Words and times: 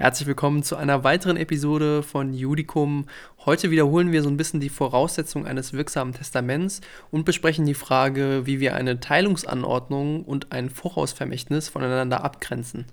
Herzlich 0.00 0.26
willkommen 0.26 0.62
zu 0.62 0.76
einer 0.76 1.04
weiteren 1.04 1.36
Episode 1.36 2.02
von 2.02 2.32
Judicum. 2.32 3.04
Heute 3.44 3.70
wiederholen 3.70 4.12
wir 4.12 4.22
so 4.22 4.30
ein 4.30 4.38
bisschen 4.38 4.58
die 4.58 4.70
Voraussetzungen 4.70 5.44
eines 5.44 5.74
wirksamen 5.74 6.14
Testaments 6.14 6.80
und 7.10 7.26
besprechen 7.26 7.66
die 7.66 7.74
Frage, 7.74 8.46
wie 8.46 8.60
wir 8.60 8.74
eine 8.74 9.00
Teilungsanordnung 9.00 10.24
und 10.24 10.52
ein 10.52 10.70
Vorausvermächtnis 10.70 11.68
voneinander 11.68 12.24
abgrenzen. 12.24 12.86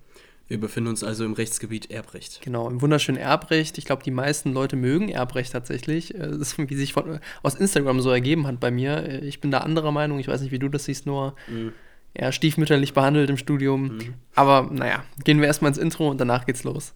Wir 0.50 0.60
befinden 0.60 0.90
uns 0.90 1.02
also 1.02 1.24
im 1.24 1.32
Rechtsgebiet 1.32 1.92
Erbrecht. 1.92 2.42
Genau, 2.42 2.70
im 2.70 2.82
wunderschönen 2.82 3.18
Erbrecht. 3.18 3.78
Ich 3.78 3.86
glaube, 3.86 4.04
die 4.04 4.12
meisten 4.12 4.52
Leute 4.52 4.76
mögen 4.76 5.08
Erbrecht 5.08 5.54
tatsächlich. 5.54 6.14
Äh, 6.14 6.28
das 6.28 6.40
ist, 6.40 6.58
wie 6.58 6.76
sich 6.76 6.92
von, 6.92 7.22
aus 7.42 7.56
Instagram 7.56 8.02
so 8.02 8.12
ergeben 8.12 8.48
hat 8.48 8.60
bei 8.60 8.70
mir. 8.70 8.98
Äh, 8.98 9.20
ich 9.20 9.40
bin 9.40 9.50
da 9.50 9.60
anderer 9.60 9.94
Meinung. 9.94 10.20
Ich 10.20 10.28
weiß 10.28 10.42
nicht, 10.42 10.52
wie 10.52 10.60
du 10.60 10.68
das 10.68 10.84
siehst, 10.84 11.06
Noah. 11.06 11.36
Mhm 11.48 11.72
ja, 12.20 12.32
stiefmütterlich 12.32 12.94
behandelt 12.94 13.30
im 13.30 13.38
Studium. 13.38 13.98
Mhm. 13.98 14.14
Aber 14.36 14.68
naja, 14.72 15.04
gehen 15.24 15.40
wir 15.40 15.48
erstmal 15.48 15.70
ins 15.70 15.78
Intro 15.78 16.10
und 16.10 16.20
danach 16.20 16.46
geht's 16.46 16.64
los. 16.64 16.94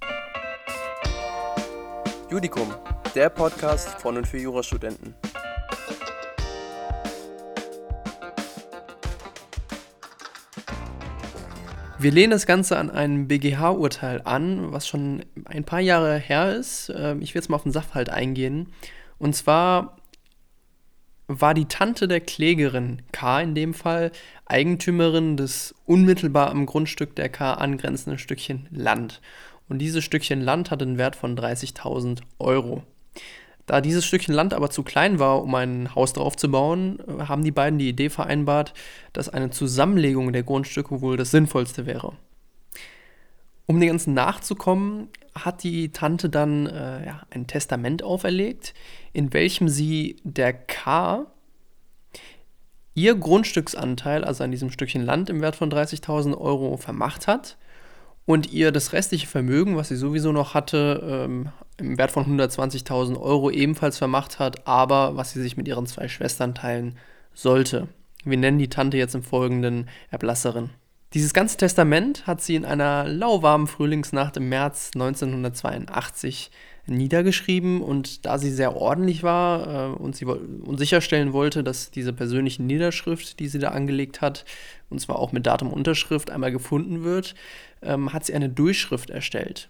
Judikum, 2.30 2.74
der 3.14 3.30
Podcast 3.30 4.02
von 4.02 4.18
und 4.18 4.28
für 4.28 4.40
Jurastudenten. 4.40 5.14
Wir 12.00 12.12
lehnen 12.12 12.32
das 12.32 12.48
Ganze 12.48 12.80
an 12.80 12.90
ein 12.90 13.28
BGH-Urteil 13.28 14.22
an, 14.24 14.72
was 14.72 14.88
schon 14.88 15.24
ein 15.46 15.64
paar 15.66 15.82
Jahre 15.82 16.18
her 16.18 16.56
ist. 16.56 16.92
Ähm, 16.96 17.22
ich 17.22 17.36
will 17.36 17.42
jetzt 17.42 17.50
mal 17.50 17.58
auf 17.58 17.64
den 17.64 17.72
Sachverhalt 17.72 18.10
eingehen. 18.10 18.74
Und 19.20 19.36
zwar 19.36 19.98
war 21.28 21.54
die 21.54 21.66
Tante 21.66 22.08
der 22.08 22.22
Klägerin 22.22 23.04
K 23.12 23.42
in 23.42 23.56
dem 23.56 23.74
Fall 23.74 24.12
Eigentümerin 24.52 25.38
des 25.38 25.74
unmittelbar 25.86 26.50
am 26.50 26.66
Grundstück 26.66 27.16
der 27.16 27.30
K 27.30 27.54
angrenzenden 27.54 28.20
Stückchen 28.20 28.68
Land. 28.70 29.22
Und 29.70 29.80
dieses 29.80 30.04
Stückchen 30.04 30.42
Land 30.42 30.70
hatte 30.70 30.84
einen 30.84 30.98
Wert 30.98 31.16
von 31.16 31.38
30.000 31.38 32.20
Euro. 32.40 32.84
Da 33.66 33.80
dieses 33.80 34.06
Stückchen 34.06 34.34
Land 34.34 34.54
aber 34.54 34.70
zu 34.70 34.84
klein 34.84 35.18
war, 35.20 35.42
um 35.42 35.56
ein 35.56 35.96
Haus 35.96 36.12
drauf 36.12 36.36
zu 36.36 36.52
bauen, 36.52 37.00
haben 37.20 37.44
die 37.44 37.52
beiden 37.52 37.80
die 37.80 37.88
Idee 37.88 38.10
vereinbart, 38.10 38.74
dass 39.14 39.30
eine 39.30 39.50
Zusammenlegung 39.50 40.34
der 40.34 40.44
Grundstücke 40.44 41.00
wohl 41.00 41.16
das 41.16 41.32
Sinnvollste 41.32 41.86
wäre. 41.86 42.14
Um 43.68 43.80
dem 43.80 43.88
Ganzen 43.88 44.14
nachzukommen, 44.14 45.08
hat 45.34 45.64
die 45.64 45.94
Tante 45.94 46.30
dann 46.30 46.68
äh, 46.68 47.06
ja, 47.06 47.22
ein 47.30 47.48
Testament 47.48 48.04
auferlegt, 48.04 48.74
in 49.14 49.32
welchem 49.32 49.70
sie 49.70 50.18
der 50.26 50.52
K 50.52 51.28
ihr 52.94 53.16
Grundstücksanteil, 53.16 54.24
also 54.24 54.44
an 54.44 54.52
diesem 54.52 54.72
Stückchen 54.72 55.04
Land 55.04 55.30
im 55.30 55.42
Wert 55.42 55.56
von 55.56 55.72
30.000 55.72 56.38
Euro, 56.38 56.78
vermacht 56.78 57.28
hat 57.28 57.58
und 58.26 58.52
ihr 58.52 58.72
das 58.72 58.94
restliche 58.94 59.28
Vermögen, 59.28 59.76
was 59.76 59.90
sie 59.90 59.96
sowieso 59.96 60.32
noch 60.32 60.54
hatte, 60.54 61.02
ähm, 61.04 61.50
im 61.78 61.98
Wert 61.98 62.12
von 62.12 62.26
120.000 62.26 63.20
Euro 63.20 63.50
ebenfalls 63.50 63.98
vermacht 63.98 64.40
hat, 64.40 64.68
aber 64.68 65.16
was 65.16 65.32
sie 65.32 65.42
sich 65.42 65.58
mit 65.58 65.68
ihren 65.68 65.88
zwei 65.88 66.08
Schwestern 66.08 66.54
teilen 66.54 66.98
sollte. 67.34 67.88
Wir 68.24 68.38
nennen 68.38 68.60
die 68.60 68.70
Tante 68.70 68.98
jetzt 68.98 69.16
im 69.16 69.24
Folgenden 69.24 69.90
Erblasserin. 70.12 70.70
Dieses 71.14 71.34
ganze 71.34 71.58
Testament 71.58 72.26
hat 72.28 72.42
sie 72.42 72.56
in 72.56 72.64
einer 72.64 73.06
lauwarmen 73.06 73.68
Frühlingsnacht 73.68 74.38
im 74.38 74.48
März 74.48 74.92
1982 74.94 76.52
niedergeschrieben 76.88 77.82
und 77.82 78.26
da 78.26 78.38
sie 78.38 78.52
sehr 78.52 78.76
ordentlich 78.76 79.24
war 79.24 79.92
äh, 79.92 79.96
und 79.96 80.16
sie 80.16 80.26
und 80.26 80.78
sicherstellen 80.78 81.34
wollte, 81.34 81.64
dass 81.64 81.92
diese 81.92 82.14
persönliche 82.14 82.64
Niederschrift, 82.64 83.40
die 83.40 83.48
sie 83.48 83.60
da 83.60 83.70
angelegt 83.70 84.22
hat, 84.22 84.46
und 84.90 85.00
zwar 85.00 85.20
auch 85.20 85.32
mit 85.32 85.46
Datum 85.46 85.72
Unterschrift 85.72 86.30
einmal 86.30 86.52
gefunden 86.52 87.04
wird, 87.04 87.36
ähm, 87.82 88.14
hat 88.14 88.26
sie 88.26 88.34
eine 88.34 88.50
Durchschrift 88.50 89.10
erstellt. 89.10 89.70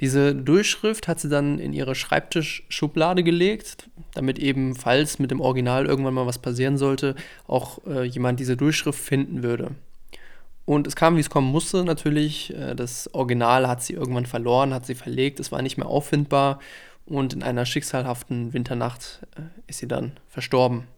Diese 0.00 0.34
Durchschrift 0.34 1.08
hat 1.08 1.20
sie 1.20 1.28
dann 1.28 1.58
in 1.58 1.72
ihre 1.72 1.94
Schreibtischschublade 1.94 3.22
gelegt, 3.22 3.88
damit 4.14 4.38
eben, 4.38 4.74
falls 4.74 5.18
mit 5.18 5.30
dem 5.30 5.40
Original 5.40 5.86
irgendwann 5.86 6.14
mal 6.14 6.26
was 6.26 6.38
passieren 6.38 6.76
sollte, 6.76 7.14
auch 7.46 7.84
äh, 7.86 8.04
jemand 8.04 8.38
diese 8.38 8.56
Durchschrift 8.56 8.98
finden 8.98 9.42
würde. 9.42 9.72
Und 10.66 10.86
es 10.88 10.96
kam, 10.96 11.16
wie 11.16 11.20
es 11.20 11.30
kommen 11.30 11.50
musste, 11.50 11.84
natürlich. 11.84 12.54
Äh, 12.54 12.74
das 12.74 13.12
Original 13.14 13.66
hat 13.66 13.82
sie 13.82 13.94
irgendwann 13.94 14.26
verloren, 14.26 14.74
hat 14.74 14.84
sie 14.84 14.96
verlegt, 14.96 15.40
es 15.40 15.52
war 15.52 15.62
nicht 15.62 15.78
mehr 15.78 15.86
auffindbar 15.86 16.58
und 17.06 17.32
in 17.32 17.42
einer 17.42 17.64
schicksalhaften 17.64 18.52
Winternacht 18.52 19.20
äh, 19.36 19.42
ist 19.68 19.78
sie 19.78 19.88
dann 19.88 20.12
verstorben. 20.28 20.88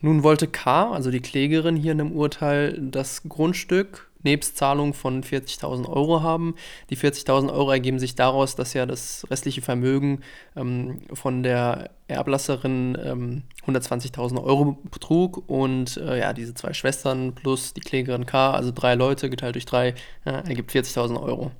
Nun 0.00 0.22
wollte 0.22 0.48
K., 0.48 0.90
also 0.90 1.10
die 1.10 1.20
Klägerin 1.20 1.76
hier 1.76 1.92
in 1.92 1.98
dem 1.98 2.12
Urteil, 2.12 2.78
das 2.78 3.22
Grundstück 3.28 4.10
nebst 4.24 4.56
Zahlung 4.56 4.94
von 4.94 5.22
40.000 5.22 5.88
Euro 5.88 6.22
haben. 6.22 6.54
Die 6.90 6.96
40.000 6.96 7.52
Euro 7.52 7.70
ergeben 7.70 7.98
sich 7.98 8.14
daraus, 8.14 8.54
dass 8.54 8.74
ja 8.74 8.86
das 8.86 9.26
restliche 9.30 9.62
Vermögen 9.62 10.20
ähm, 10.56 11.00
von 11.12 11.42
der 11.42 11.90
Erblasserin 12.08 12.98
ähm, 13.02 13.42
120.000 13.66 14.42
Euro 14.42 14.78
betrug 14.90 15.48
und 15.48 15.96
äh, 15.96 16.18
ja, 16.18 16.32
diese 16.32 16.54
zwei 16.54 16.72
Schwestern 16.72 17.34
plus 17.34 17.74
die 17.74 17.80
Klägerin 17.80 18.26
K, 18.26 18.52
also 18.52 18.72
drei 18.74 18.94
Leute 18.94 19.30
geteilt 19.30 19.54
durch 19.54 19.66
drei, 19.66 19.94
äh, 20.24 20.30
ergibt 20.30 20.72
40.000 20.72 21.22
Euro. 21.22 21.52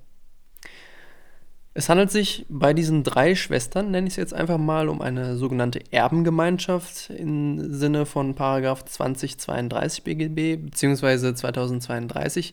Es 1.75 1.89
handelt 1.89 2.11
sich 2.11 2.45
bei 2.51 2.75
diesen 2.75 3.03
drei 3.03 3.35
Schwestern, 3.35 3.91
nenne 3.91 4.07
ich 4.07 4.13
es 4.13 4.17
jetzt 4.17 4.35
einfach 4.35 4.59
mal, 4.59 4.91
um 4.91 5.01
eine 5.01 5.37
sogenannte 5.37 5.81
Erbengemeinschaft 5.91 7.09
im 7.09 7.73
Sinne 7.73 8.05
von 8.05 8.35
Paragraph 8.35 8.85
2032 8.85 10.05
BGB 10.05 10.57
bzw. 10.57 11.35
2032 11.35 12.53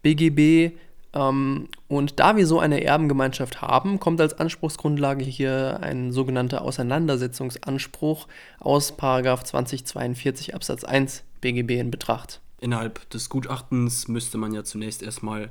BGB. 0.00 0.78
Ähm, 1.14 1.68
und 1.88 2.20
da 2.20 2.36
wir 2.36 2.46
so 2.46 2.58
eine 2.58 2.84
Erbengemeinschaft 2.84 3.62
haben, 3.62 3.98
kommt 3.98 4.20
als 4.20 4.34
Anspruchsgrundlage 4.34 5.24
hier 5.24 5.80
ein 5.82 6.12
sogenannter 6.12 6.62
Auseinandersetzungsanspruch 6.62 8.28
aus 8.60 8.96
Paragraph 8.96 9.44
2042 9.44 10.54
Absatz 10.54 10.84
1 10.84 11.24
BGB 11.40 11.72
in 11.80 11.90
Betracht. 11.90 12.40
Innerhalb 12.60 13.08
des 13.10 13.28
Gutachtens 13.28 14.08
müsste 14.08 14.36
man 14.36 14.52
ja 14.52 14.64
zunächst 14.64 15.02
erstmal 15.02 15.50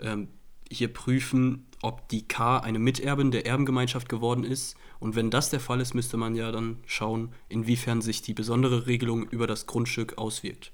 ähm, 0.00 0.28
hier 0.70 0.92
prüfen, 0.92 1.66
ob 1.82 2.08
die 2.08 2.26
K 2.26 2.58
eine 2.58 2.78
Miterbin 2.78 3.30
der 3.30 3.46
Erbengemeinschaft 3.46 4.08
geworden 4.08 4.44
ist. 4.44 4.76
Und 4.98 5.14
wenn 5.14 5.30
das 5.30 5.50
der 5.50 5.60
Fall 5.60 5.80
ist, 5.80 5.94
müsste 5.94 6.16
man 6.16 6.34
ja 6.34 6.50
dann 6.50 6.78
schauen, 6.86 7.32
inwiefern 7.48 8.00
sich 8.00 8.22
die 8.22 8.34
besondere 8.34 8.86
Regelung 8.86 9.28
über 9.28 9.46
das 9.46 9.66
Grundstück 9.66 10.18
auswirkt. 10.18 10.72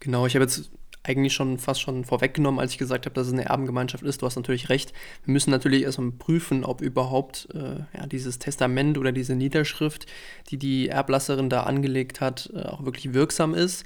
Genau, 0.00 0.26
ich 0.26 0.34
habe 0.34 0.44
jetzt 0.44 0.70
eigentlich 1.02 1.32
schon 1.32 1.58
fast 1.58 1.80
schon 1.80 2.04
vorweggenommen, 2.04 2.60
als 2.60 2.72
ich 2.72 2.78
gesagt 2.78 3.06
habe, 3.06 3.14
dass 3.14 3.26
es 3.26 3.32
eine 3.32 3.46
Erbengemeinschaft 3.46 4.04
ist. 4.04 4.20
Du 4.20 4.26
hast 4.26 4.36
natürlich 4.36 4.68
recht. 4.68 4.92
Wir 5.24 5.32
müssen 5.32 5.50
natürlich 5.50 5.82
erstmal 5.82 6.12
prüfen, 6.12 6.64
ob 6.64 6.82
überhaupt 6.82 7.48
äh, 7.54 7.80
ja, 7.96 8.06
dieses 8.06 8.38
Testament 8.38 8.98
oder 8.98 9.12
diese 9.12 9.34
Niederschrift, 9.34 10.06
die 10.50 10.58
die 10.58 10.88
Erblasserin 10.88 11.48
da 11.48 11.62
angelegt 11.62 12.20
hat, 12.20 12.50
äh, 12.54 12.62
auch 12.62 12.84
wirklich 12.84 13.14
wirksam 13.14 13.54
ist. 13.54 13.84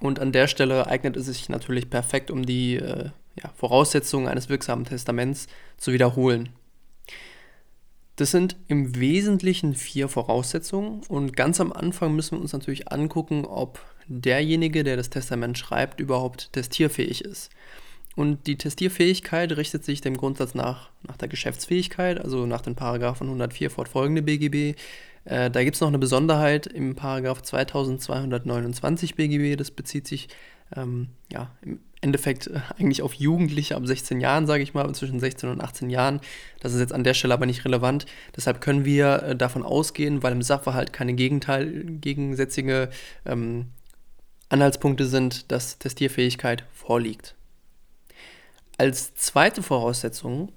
Und 0.00 0.18
an 0.18 0.32
der 0.32 0.48
Stelle 0.48 0.86
eignet 0.86 1.16
es 1.16 1.26
sich 1.26 1.48
natürlich 1.48 1.88
perfekt, 1.88 2.30
um 2.30 2.44
die 2.44 2.76
äh, 2.76 3.10
ja, 3.42 3.50
Voraussetzungen 3.56 4.28
eines 4.28 4.48
wirksamen 4.48 4.84
Testaments 4.84 5.46
zu 5.78 5.92
wiederholen. 5.92 6.50
Das 8.16 8.32
sind 8.32 8.56
im 8.68 9.00
Wesentlichen 9.00 9.74
vier 9.74 10.08
Voraussetzungen 10.08 11.00
und 11.08 11.34
ganz 11.36 11.58
am 11.58 11.72
Anfang 11.72 12.14
müssen 12.14 12.36
wir 12.36 12.42
uns 12.42 12.52
natürlich 12.52 12.92
angucken, 12.92 13.46
ob 13.46 13.80
derjenige, 14.10 14.84
der 14.84 14.96
das 14.96 15.08
Testament 15.08 15.56
schreibt, 15.56 16.00
überhaupt 16.00 16.52
testierfähig 16.52 17.24
ist. 17.24 17.50
Und 18.16 18.46
die 18.46 18.56
Testierfähigkeit 18.56 19.56
richtet 19.56 19.84
sich 19.84 20.00
dem 20.00 20.16
Grundsatz 20.16 20.54
nach, 20.54 20.90
nach 21.06 21.16
der 21.16 21.28
Geschäftsfähigkeit, 21.28 22.20
also 22.20 22.44
nach 22.44 22.60
den 22.60 22.74
Paragraphen 22.74 23.28
104 23.28 23.70
fortfolgende 23.70 24.22
BGB. 24.22 24.76
Äh, 25.24 25.50
da 25.50 25.62
gibt 25.62 25.76
es 25.76 25.80
noch 25.80 25.88
eine 25.88 25.98
Besonderheit 25.98 26.66
im 26.66 26.96
Paragraph 26.96 27.42
2229 27.42 29.14
BGB, 29.14 29.56
das 29.56 29.70
bezieht 29.70 30.08
sich 30.08 30.28
ähm, 30.76 31.08
ja, 31.32 31.50
im 31.62 31.80
Endeffekt 32.00 32.48
äh, 32.48 32.60
eigentlich 32.78 33.02
auf 33.02 33.14
Jugendliche 33.14 33.76
ab 33.76 33.86
16 33.86 34.20
Jahren, 34.20 34.46
sage 34.46 34.62
ich 34.62 34.74
mal, 34.74 34.92
zwischen 34.94 35.20
16 35.20 35.48
und 35.48 35.60
18 35.60 35.88
Jahren. 35.88 36.20
Das 36.60 36.74
ist 36.74 36.80
jetzt 36.80 36.92
an 36.92 37.04
der 37.04 37.14
Stelle 37.14 37.34
aber 37.34 37.46
nicht 37.46 37.64
relevant. 37.64 38.06
Deshalb 38.34 38.60
können 38.60 38.84
wir 38.84 39.22
äh, 39.22 39.36
davon 39.36 39.62
ausgehen, 39.62 40.22
weil 40.22 40.32
im 40.32 40.42
Sachverhalt 40.42 40.92
keine 40.92 41.14
Gegenteil, 41.14 41.84
gegensätzige 42.00 42.90
ähm, 43.24 43.66
Anhaltspunkte 44.50 45.06
sind, 45.06 45.50
dass 45.50 45.78
Testierfähigkeit 45.78 46.64
vorliegt. 46.72 47.34
Als 48.76 49.14
zweite 49.14 49.62
Voraussetzung 49.62 50.52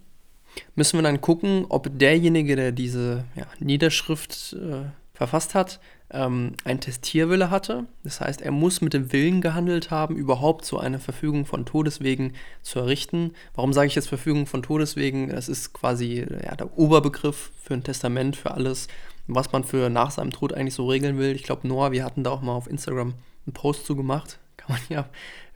müssen 0.75 0.98
wir 0.98 1.04
dann 1.04 1.22
gucken, 1.22 1.66
ob 1.69 1.88
derjenige, 1.98 2.56
der 2.56 2.72
diese 2.72 3.25
ja, 3.36 3.45
Niederschrift 3.60 4.54
äh, 4.54 4.86
verfasst 5.13 5.56
hat, 5.56 5.80
ähm, 6.12 6.54
ein 6.63 6.80
Testierwille 6.80 7.50
hatte. 7.50 7.86
Das 8.04 8.22
heißt, 8.22 8.42
er 8.42 8.51
muss 8.51 8.81
mit 8.81 8.94
dem 8.94 9.12
Willen 9.12 9.42
gehandelt 9.42 9.92
haben, 9.92 10.16
überhaupt 10.16 10.66
so 10.66 10.78
eine 10.78 11.00
Verfügung 11.00 11.45
von 11.45 11.66
Todeswegen 11.66 12.34
zu 12.62 12.80
errichten. 12.80 13.34
Warum 13.56 13.74
sage 13.74 13.88
ich 13.88 13.95
jetzt 13.95 14.10
Verfügung 14.10 14.45
von 14.45 14.63
Todeswegen? 14.63 15.30
Das 15.30 15.50
ist 15.50 15.74
quasi 15.74 16.25
ja, 16.44 16.56
der 16.56 16.78
Oberbegriff 16.78 17.51
für 17.62 17.74
ein 17.74 17.84
Testament, 17.84 18.36
für 18.36 18.51
alles, 18.51 18.88
was 19.28 19.51
man 19.51 19.63
für 19.63 19.90
nach 19.90 20.12
seinem 20.12 20.31
Tod 20.31 20.54
eigentlich 20.54 20.75
so 20.75 20.88
regeln 20.88 21.18
will. 21.18 21.36
Ich 21.36 21.44
glaube, 21.44 21.68
Noah, 21.68 21.92
wir 21.92 22.04
hatten 22.04 22.24
da 22.24 22.31
auch 22.31 22.42
mal 22.42 22.54
auf 22.54 22.68
Instagram 22.68 23.13
einen 23.45 23.54
Post 23.54 23.86
zu 23.86 23.95
gemacht. 23.95 24.40
Kann 24.57 24.78
man 24.78 24.81
ja, 24.90 25.10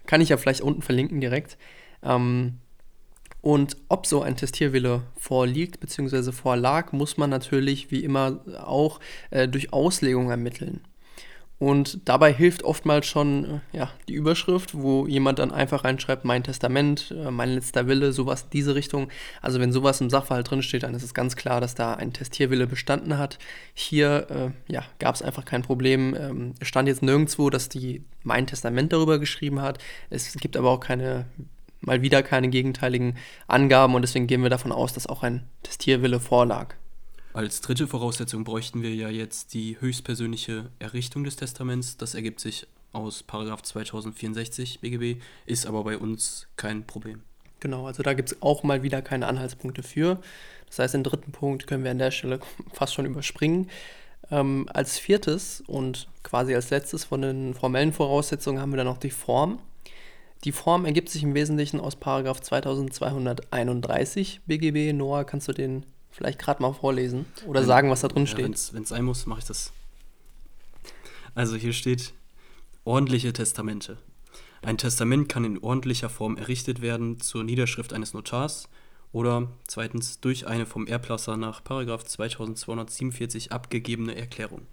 kann 0.05 0.21
ich 0.21 0.29
ja 0.29 0.37
vielleicht 0.37 0.61
unten 0.61 0.81
verlinken 0.81 1.21
direkt. 1.21 1.57
Ähm, 2.03 2.59
Und 3.41 3.77
ob 3.87 4.05
so 4.05 4.21
ein 4.21 4.35
Testierwille 4.35 5.03
vorliegt 5.15 5.79
bzw. 5.79 6.31
vorlag, 6.31 6.91
muss 6.91 7.17
man 7.17 7.29
natürlich 7.29 7.91
wie 7.91 8.03
immer 8.03 8.41
auch 8.65 8.99
äh, 9.29 9.47
durch 9.47 9.71
Auslegung 9.73 10.29
ermitteln. 10.29 10.81
Und 11.59 12.07
dabei 12.07 12.31
hilft 12.31 12.63
oftmals 12.63 13.07
schon 13.07 13.61
äh, 13.73 13.77
ja, 13.77 13.89
die 14.07 14.13
Überschrift, 14.13 14.75
wo 14.75 15.07
jemand 15.07 15.39
dann 15.39 15.51
einfach 15.51 15.83
reinschreibt, 15.83 16.23
mein 16.23 16.43
Testament, 16.43 17.11
äh, 17.17 17.31
mein 17.31 17.49
letzter 17.49 17.87
Wille, 17.87 18.13
sowas 18.13 18.49
diese 18.49 18.75
Richtung. 18.75 19.09
Also 19.41 19.59
wenn 19.59 19.71
sowas 19.71 19.99
im 19.99 20.11
Sachverhalt 20.11 20.51
drinsteht, 20.51 20.83
dann 20.83 20.93
ist 20.93 21.01
es 21.01 21.15
ganz 21.15 21.35
klar, 21.35 21.59
dass 21.59 21.73
da 21.73 21.95
ein 21.95 22.13
Testierwille 22.13 22.67
bestanden 22.67 23.17
hat. 23.17 23.39
Hier 23.73 24.53
äh, 24.67 24.71
ja, 24.71 24.83
gab 24.99 25.15
es 25.15 25.23
einfach 25.23 25.45
kein 25.45 25.63
Problem. 25.63 26.15
Ähm, 26.15 26.53
es 26.59 26.67
stand 26.67 26.87
jetzt 26.87 27.01
nirgendwo, 27.01 27.49
dass 27.49 27.69
die 27.69 28.03
mein 28.23 28.45
Testament 28.45 28.93
darüber 28.93 29.17
geschrieben 29.17 29.59
hat. 29.61 29.79
Es 30.11 30.33
gibt 30.33 30.57
aber 30.57 30.69
auch 30.69 30.79
keine, 30.79 31.25
mal 31.81 32.03
wieder 32.03 32.21
keine 32.21 32.49
gegenteiligen 32.49 33.15
Angaben 33.47 33.95
und 33.95 34.03
deswegen 34.03 34.27
gehen 34.27 34.43
wir 34.43 34.51
davon 34.51 34.71
aus, 34.71 34.93
dass 34.93 35.07
auch 35.07 35.23
ein 35.23 35.47
Testierwille 35.63 36.19
vorlag. 36.19 36.75
Als 37.37 37.61
dritte 37.61 37.85
Voraussetzung 37.85 38.43
bräuchten 38.43 38.81
wir 38.81 38.95
ja 38.95 39.09
jetzt 39.09 39.53
die 39.53 39.79
höchstpersönliche 39.79 40.71
Errichtung 40.79 41.23
des 41.23 41.35
Testaments. 41.35 41.95
Das 41.95 42.15
ergibt 42.15 42.39
sich 42.39 42.65
aus 42.93 43.23
2064 43.27 44.79
BGB, 44.79 45.21
ist 45.45 45.67
aber 45.67 45.83
bei 45.83 45.99
uns 45.99 46.47
kein 46.55 46.87
Problem. 46.87 47.21
Genau, 47.59 47.85
also 47.85 48.01
da 48.01 48.15
gibt 48.15 48.31
es 48.31 48.41
auch 48.41 48.63
mal 48.63 48.81
wieder 48.81 49.03
keine 49.03 49.27
Anhaltspunkte 49.27 49.83
für. 49.83 50.19
Das 50.65 50.79
heißt, 50.79 50.95
den 50.95 51.03
dritten 51.03 51.31
Punkt 51.31 51.67
können 51.67 51.83
wir 51.83 51.91
an 51.91 51.99
der 51.99 52.09
Stelle 52.09 52.39
fast 52.73 52.95
schon 52.95 53.05
überspringen. 53.05 53.69
Ähm, 54.31 54.67
als 54.73 54.97
viertes 54.97 55.63
und 55.67 56.07
quasi 56.23 56.55
als 56.55 56.71
letztes 56.71 57.03
von 57.03 57.21
den 57.21 57.53
formellen 57.53 57.93
Voraussetzungen 57.93 58.59
haben 58.59 58.71
wir 58.71 58.77
dann 58.77 58.87
noch 58.87 58.97
die 58.97 59.11
Form. 59.11 59.59
Die 60.43 60.51
Form 60.51 60.85
ergibt 60.85 61.09
sich 61.09 61.21
im 61.21 61.35
Wesentlichen 61.35 61.79
aus 61.79 61.99
2231 61.99 64.41
BGB. 64.47 64.93
Noah, 64.93 65.23
kannst 65.23 65.47
du 65.47 65.53
den 65.53 65.85
vielleicht 66.17 66.39
gerade 66.39 66.61
mal 66.61 66.73
vorlesen 66.73 67.25
oder 67.45 67.61
wenn, 67.61 67.67
sagen, 67.67 67.89
was 67.89 68.01
da 68.01 68.07
drin 68.07 68.25
ja, 68.25 68.31
steht. 68.31 68.73
Wenn 68.73 68.83
es 68.83 68.89
sein 68.89 69.05
muss, 69.05 69.25
mache 69.27 69.39
ich 69.39 69.45
das. 69.45 69.71
Also 71.35 71.55
hier 71.55 71.73
steht 71.73 72.13
ordentliche 72.83 73.31
Testamente. 73.31 73.97
Ein 74.63 74.79
Testament 74.79 75.29
kann 75.29 75.45
in 75.45 75.59
ordentlicher 75.59 76.09
Form 76.09 76.35
errichtet 76.35 76.81
werden 76.81 77.21
zur 77.21 77.43
Niederschrift 77.43 77.93
eines 77.93 78.13
Notars 78.13 78.67
oder 79.11 79.47
zweitens 79.67 80.19
durch 80.19 80.47
eine 80.47 80.65
vom 80.65 80.87
Erblasser 80.87 81.37
nach 81.37 81.63
2247 81.63 83.51
abgegebene 83.51 84.15
Erklärung. 84.15 84.63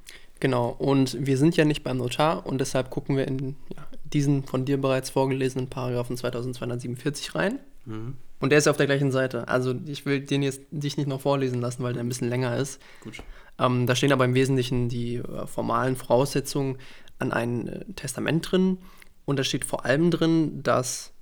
Genau, 0.45 0.77
und 0.79 1.17
wir 1.27 1.39
sind 1.39 1.57
ja 1.57 1.65
nicht 1.65 1.85
beim 1.85 1.97
Notar 1.97 2.45
und 2.45 2.59
deshalb 2.59 2.91
gucken 2.91 3.17
wir 3.17 3.27
in 3.27 3.57
ja, 3.75 3.87
diesen 4.05 4.43
von 4.45 4.67
dir 4.67 4.79
bereits 4.79 5.09
vorgelesenen 5.09 5.71
Paragraphen 5.71 6.19
2247 6.19 7.35
rein. 7.35 7.61
Mhm. 7.87 8.19
Und 8.41 8.51
der 8.51 8.59
ist 8.59 8.67
ja 8.67 8.71
auf 8.71 8.77
der 8.77 8.85
gleichen 8.85 9.11
Seite. 9.11 9.49
Also 9.49 9.75
ich 9.87 10.05
will 10.05 10.21
den 10.21 10.43
jetzt 10.43 10.61
dich 10.71 10.99
nicht 10.99 11.07
noch 11.07 11.23
vorlesen 11.23 11.63
lassen, 11.63 11.83
weil 11.83 11.95
der 11.95 12.05
ein 12.05 12.09
bisschen 12.09 12.29
länger 12.29 12.59
ist. 12.59 12.79
Gut. 13.01 13.23
Ähm, 13.59 13.87
da 13.87 13.97
stehen 13.97 14.13
aber 14.13 14.27
im 14.27 14.35
Wesentlichen 14.35 14.91
die 14.91 15.15
äh, 15.15 15.47
formalen 15.47 15.97
Voraussetzungen 15.97 16.77
an 17.19 17.33
ein 17.33 17.67
äh, 17.67 17.85
Testament 17.97 18.53
drin. 18.53 18.77
Und 19.25 19.39
da 19.39 19.45
steht 19.45 19.65
vor 19.65 19.87
allem 19.87 20.11
drin, 20.11 20.63
dass 20.63 21.15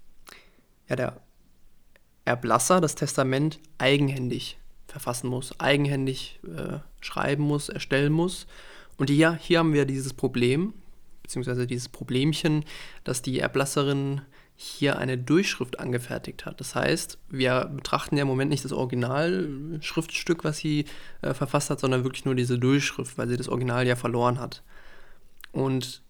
ja, 0.89 0.97
der 0.97 1.21
Erblasser 2.25 2.81
das 2.81 2.97
Testament 2.97 3.61
eigenhändig 3.79 4.59
verfassen 4.89 5.29
muss, 5.29 5.61
eigenhändig 5.61 6.41
äh, 6.45 6.79
schreiben 7.01 7.45
muss, 7.45 7.69
erstellen 7.69 8.13
muss. 8.13 8.49
Und 8.97 9.11
hier, 9.11 9.35
hier 9.35 9.59
haben 9.59 9.73
wir 9.73 9.85
dieses 9.85 10.15
Problem, 10.15 10.75
beziehungsweise 11.23 11.67
dieses 11.67 11.89
Problemchen, 11.89 12.65
dass 13.05 13.23
die 13.23 13.39
Erblasserin 13.41 14.23
hier 14.55 14.99
eine 14.99 15.19
Durchschrift 15.19 15.81
angefertigt 15.81 16.47
hat. 16.47 16.61
Das 16.61 16.75
heißt, 16.75 17.19
wir 17.31 17.65
betrachten 17.75 18.17
ja 18.17 18.23
im 18.23 18.29
Moment 18.29 18.51
nicht 18.51 18.65
das 18.65 18.73
Originalschriftstück, 18.73 20.45
was 20.45 20.59
sie 20.59 20.85
äh, 21.23 21.35
verfasst 21.35 21.71
hat, 21.71 21.81
sondern 21.81 22.05
wirklich 22.05 22.25
nur 22.25 22.35
diese 22.35 22.59
Durchschrift, 22.59 23.19
weil 23.19 23.29
sie 23.29 23.37
das 23.37 23.49
Original 23.49 23.87
ja 23.87 23.97
verloren 23.97 24.39
hat. 24.39 24.63
Und 25.53 26.03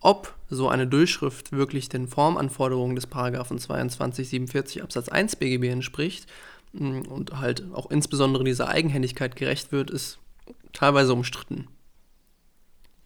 ob 0.00 0.34
so 0.50 0.68
eine 0.68 0.86
Durchschrift 0.86 1.52
wirklich 1.52 1.88
den 1.88 2.06
Formanforderungen 2.06 2.96
des 2.96 3.06
Paragraphen 3.06 3.58
2247 3.58 4.82
Absatz 4.82 5.08
1 5.08 5.36
BGB 5.36 5.64
entspricht 5.64 6.26
mm, 6.72 7.02
und 7.08 7.38
halt 7.38 7.64
auch 7.72 7.90
insbesondere 7.90 8.44
dieser 8.44 8.68
Eigenhändigkeit 8.68 9.36
gerecht 9.36 9.72
wird, 9.72 9.90
ist 9.90 10.18
teilweise 10.72 11.12
umstritten. 11.12 11.66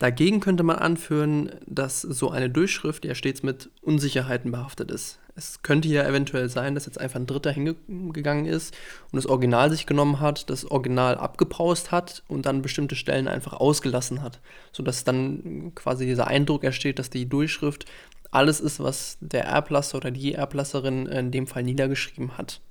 Dagegen 0.00 0.40
könnte 0.40 0.62
man 0.62 0.76
anführen, 0.76 1.52
dass 1.66 2.00
so 2.00 2.30
eine 2.30 2.48
Durchschrift 2.48 3.04
ja 3.04 3.14
stets 3.14 3.42
mit 3.42 3.68
Unsicherheiten 3.82 4.50
behaftet 4.50 4.90
ist. 4.90 5.18
Es 5.36 5.62
könnte 5.62 5.88
ja 5.88 6.08
eventuell 6.08 6.48
sein, 6.48 6.74
dass 6.74 6.86
jetzt 6.86 6.98
einfach 6.98 7.20
ein 7.20 7.26
Dritter 7.26 7.52
hingegangen 7.52 8.46
ist 8.46 8.74
und 9.12 9.16
das 9.16 9.26
Original 9.26 9.70
sich 9.70 9.84
genommen 9.84 10.18
hat, 10.18 10.48
das 10.48 10.64
Original 10.64 11.18
abgepaust 11.18 11.92
hat 11.92 12.22
und 12.28 12.46
dann 12.46 12.62
bestimmte 12.62 12.94
Stellen 12.94 13.28
einfach 13.28 13.52
ausgelassen 13.52 14.22
hat, 14.22 14.40
sodass 14.72 15.04
dann 15.04 15.72
quasi 15.74 16.06
dieser 16.06 16.28
Eindruck 16.28 16.64
entsteht, 16.64 16.98
dass 16.98 17.10
die 17.10 17.28
Durchschrift 17.28 17.84
alles 18.30 18.60
ist, 18.60 18.80
was 18.80 19.18
der 19.20 19.44
Erblasser 19.44 19.98
oder 19.98 20.10
die 20.10 20.32
Erblasserin 20.32 21.04
in 21.06 21.30
dem 21.30 21.46
Fall 21.46 21.62
niedergeschrieben 21.62 22.38
hat. 22.38 22.62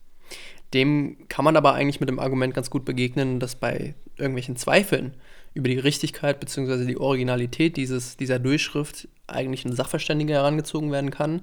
Dem 0.74 1.28
kann 1.28 1.46
man 1.46 1.56
aber 1.56 1.76
eigentlich 1.76 2.00
mit 2.00 2.10
dem 2.10 2.20
Argument 2.20 2.56
ganz 2.56 2.72
gut 2.72 2.86
begegnen, 2.86 3.40
dass 3.40 3.56
bei 3.56 3.94
irgendwelchen 4.18 4.56
Zweifeln 4.56 5.14
über 5.60 5.70
die 5.70 5.78
Richtigkeit 5.78 6.40
bzw. 6.40 6.86
die 6.86 6.98
Originalität 6.98 7.76
dieses, 7.76 8.16
dieser 8.18 8.40
Durchschrift 8.40 9.08
eigentlich 9.28 9.66
ein 9.66 9.76
Sachverständiger 9.76 10.36
herangezogen 10.36 10.92
werden 10.92 11.12
kann. 11.12 11.42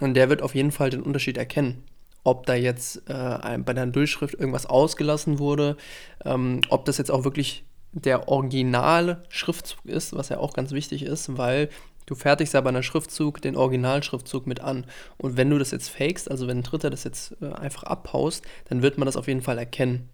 Und 0.00 0.14
der 0.14 0.30
wird 0.30 0.42
auf 0.42 0.54
jeden 0.54 0.70
Fall 0.70 0.90
den 0.90 1.02
Unterschied 1.02 1.36
erkennen. 1.36 1.82
Ob 2.22 2.46
da 2.46 2.54
jetzt 2.54 3.02
äh, 3.08 3.58
bei 3.58 3.74
der 3.74 3.86
Durchschrift 3.86 4.34
irgendwas 4.34 4.66
ausgelassen 4.66 5.38
wurde, 5.38 5.76
ähm, 6.24 6.60
ob 6.68 6.84
das 6.84 6.98
jetzt 6.98 7.10
auch 7.10 7.24
wirklich 7.24 7.64
der 7.92 8.28
originale 8.28 9.24
Schriftzug 9.28 9.84
ist, 9.84 10.14
was 10.14 10.28
ja 10.28 10.38
auch 10.38 10.52
ganz 10.52 10.72
wichtig 10.72 11.02
ist, 11.02 11.36
weil 11.36 11.68
du 12.06 12.14
fertigst 12.14 12.54
ja 12.54 12.60
bei 12.60 12.68
einer 12.68 12.82
Schriftzug 12.82 13.42
den 13.42 13.56
Originalschriftzug 13.56 14.46
mit 14.46 14.60
an. 14.60 14.86
Und 15.16 15.36
wenn 15.36 15.50
du 15.50 15.58
das 15.58 15.72
jetzt 15.72 15.88
fakest, 15.88 16.30
also 16.30 16.46
wenn 16.46 16.58
ein 16.58 16.62
Dritter 16.62 16.90
das 16.90 17.02
jetzt 17.04 17.34
äh, 17.42 17.52
einfach 17.52 17.82
abhaust, 17.82 18.44
dann 18.68 18.82
wird 18.82 18.98
man 18.98 19.06
das 19.06 19.16
auf 19.16 19.26
jeden 19.26 19.42
Fall 19.42 19.58
erkennen. 19.58 20.08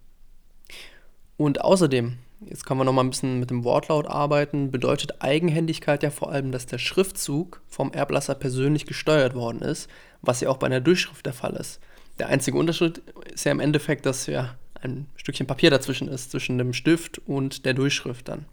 Und 1.36 1.60
außerdem 1.60 2.16
jetzt 2.40 2.66
kann 2.66 2.76
man 2.76 2.86
noch 2.86 2.92
mal 2.92 3.02
ein 3.02 3.10
bisschen 3.10 3.40
mit 3.40 3.50
dem 3.50 3.64
Wortlaut 3.64 4.06
arbeiten, 4.06 4.70
bedeutet 4.70 5.22
Eigenhändigkeit 5.22 6.02
ja 6.02 6.10
vor 6.10 6.30
allem, 6.30 6.52
dass 6.52 6.66
der 6.66 6.78
Schriftzug 6.78 7.60
vom 7.68 7.92
Erblasser 7.92 8.34
persönlich 8.34 8.86
gesteuert 8.86 9.34
worden 9.34 9.62
ist, 9.62 9.88
was 10.22 10.40
ja 10.40 10.48
auch 10.48 10.56
bei 10.56 10.66
einer 10.66 10.80
Durchschrift 10.80 11.26
der 11.26 11.32
Fall 11.32 11.54
ist. 11.54 11.80
Der 12.18 12.28
einzige 12.28 12.58
Unterschied 12.58 13.02
ist 13.32 13.44
ja 13.44 13.52
im 13.52 13.60
Endeffekt, 13.60 14.06
dass 14.06 14.26
ja 14.26 14.54
ein 14.80 15.06
Stückchen 15.16 15.46
Papier 15.46 15.70
dazwischen 15.70 16.08
ist, 16.08 16.30
zwischen 16.30 16.58
dem 16.58 16.72
Stift 16.72 17.20
und 17.26 17.64
der 17.64 17.74
Durchschrift 17.74 18.28
dann. 18.28 18.44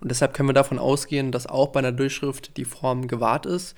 Und 0.00 0.10
deshalb 0.10 0.34
können 0.34 0.48
wir 0.48 0.54
davon 0.54 0.78
ausgehen, 0.78 1.32
dass 1.32 1.46
auch 1.46 1.68
bei 1.68 1.80
einer 1.80 1.92
Durchschrift 1.92 2.56
die 2.56 2.64
Form 2.64 3.08
gewahrt 3.08 3.46
ist 3.46 3.74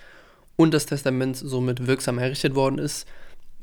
und 0.57 0.75
das 0.75 0.87
Testament 0.87 1.37
somit 1.37 1.87
wirksam 1.87 2.19
errichtet 2.19 2.55
worden 2.55 2.79
ist, 2.79 3.07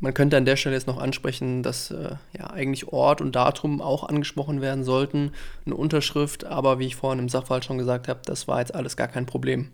man 0.04 0.14
könnte 0.14 0.36
an 0.36 0.44
der 0.44 0.58
Stelle 0.58 0.76
jetzt 0.76 0.86
noch 0.86 0.98
ansprechen, 0.98 1.64
dass 1.64 1.90
äh, 1.90 2.16
ja 2.38 2.50
eigentlich 2.50 2.90
Ort 2.90 3.22
und 3.22 3.38
Datum 3.38 3.82
auch 3.82 4.04
angesprochen 4.04 4.60
werden 4.60 4.84
sollten, 4.84 5.32
eine 5.66 5.76
Unterschrift, 5.76 6.44
aber 6.44 6.78
wie 6.78 6.88
ich 6.88 6.98
vorhin 6.98 7.20
im 7.20 7.30
Sachverhalt 7.30 7.64
schon 7.64 7.78
gesagt 7.78 8.10
habe, 8.10 8.20
das 8.26 8.46
war 8.46 8.60
jetzt 8.60 8.76
alles 8.76 8.98
gar 8.98 9.08
kein 9.08 9.26
Problem. 9.26 9.72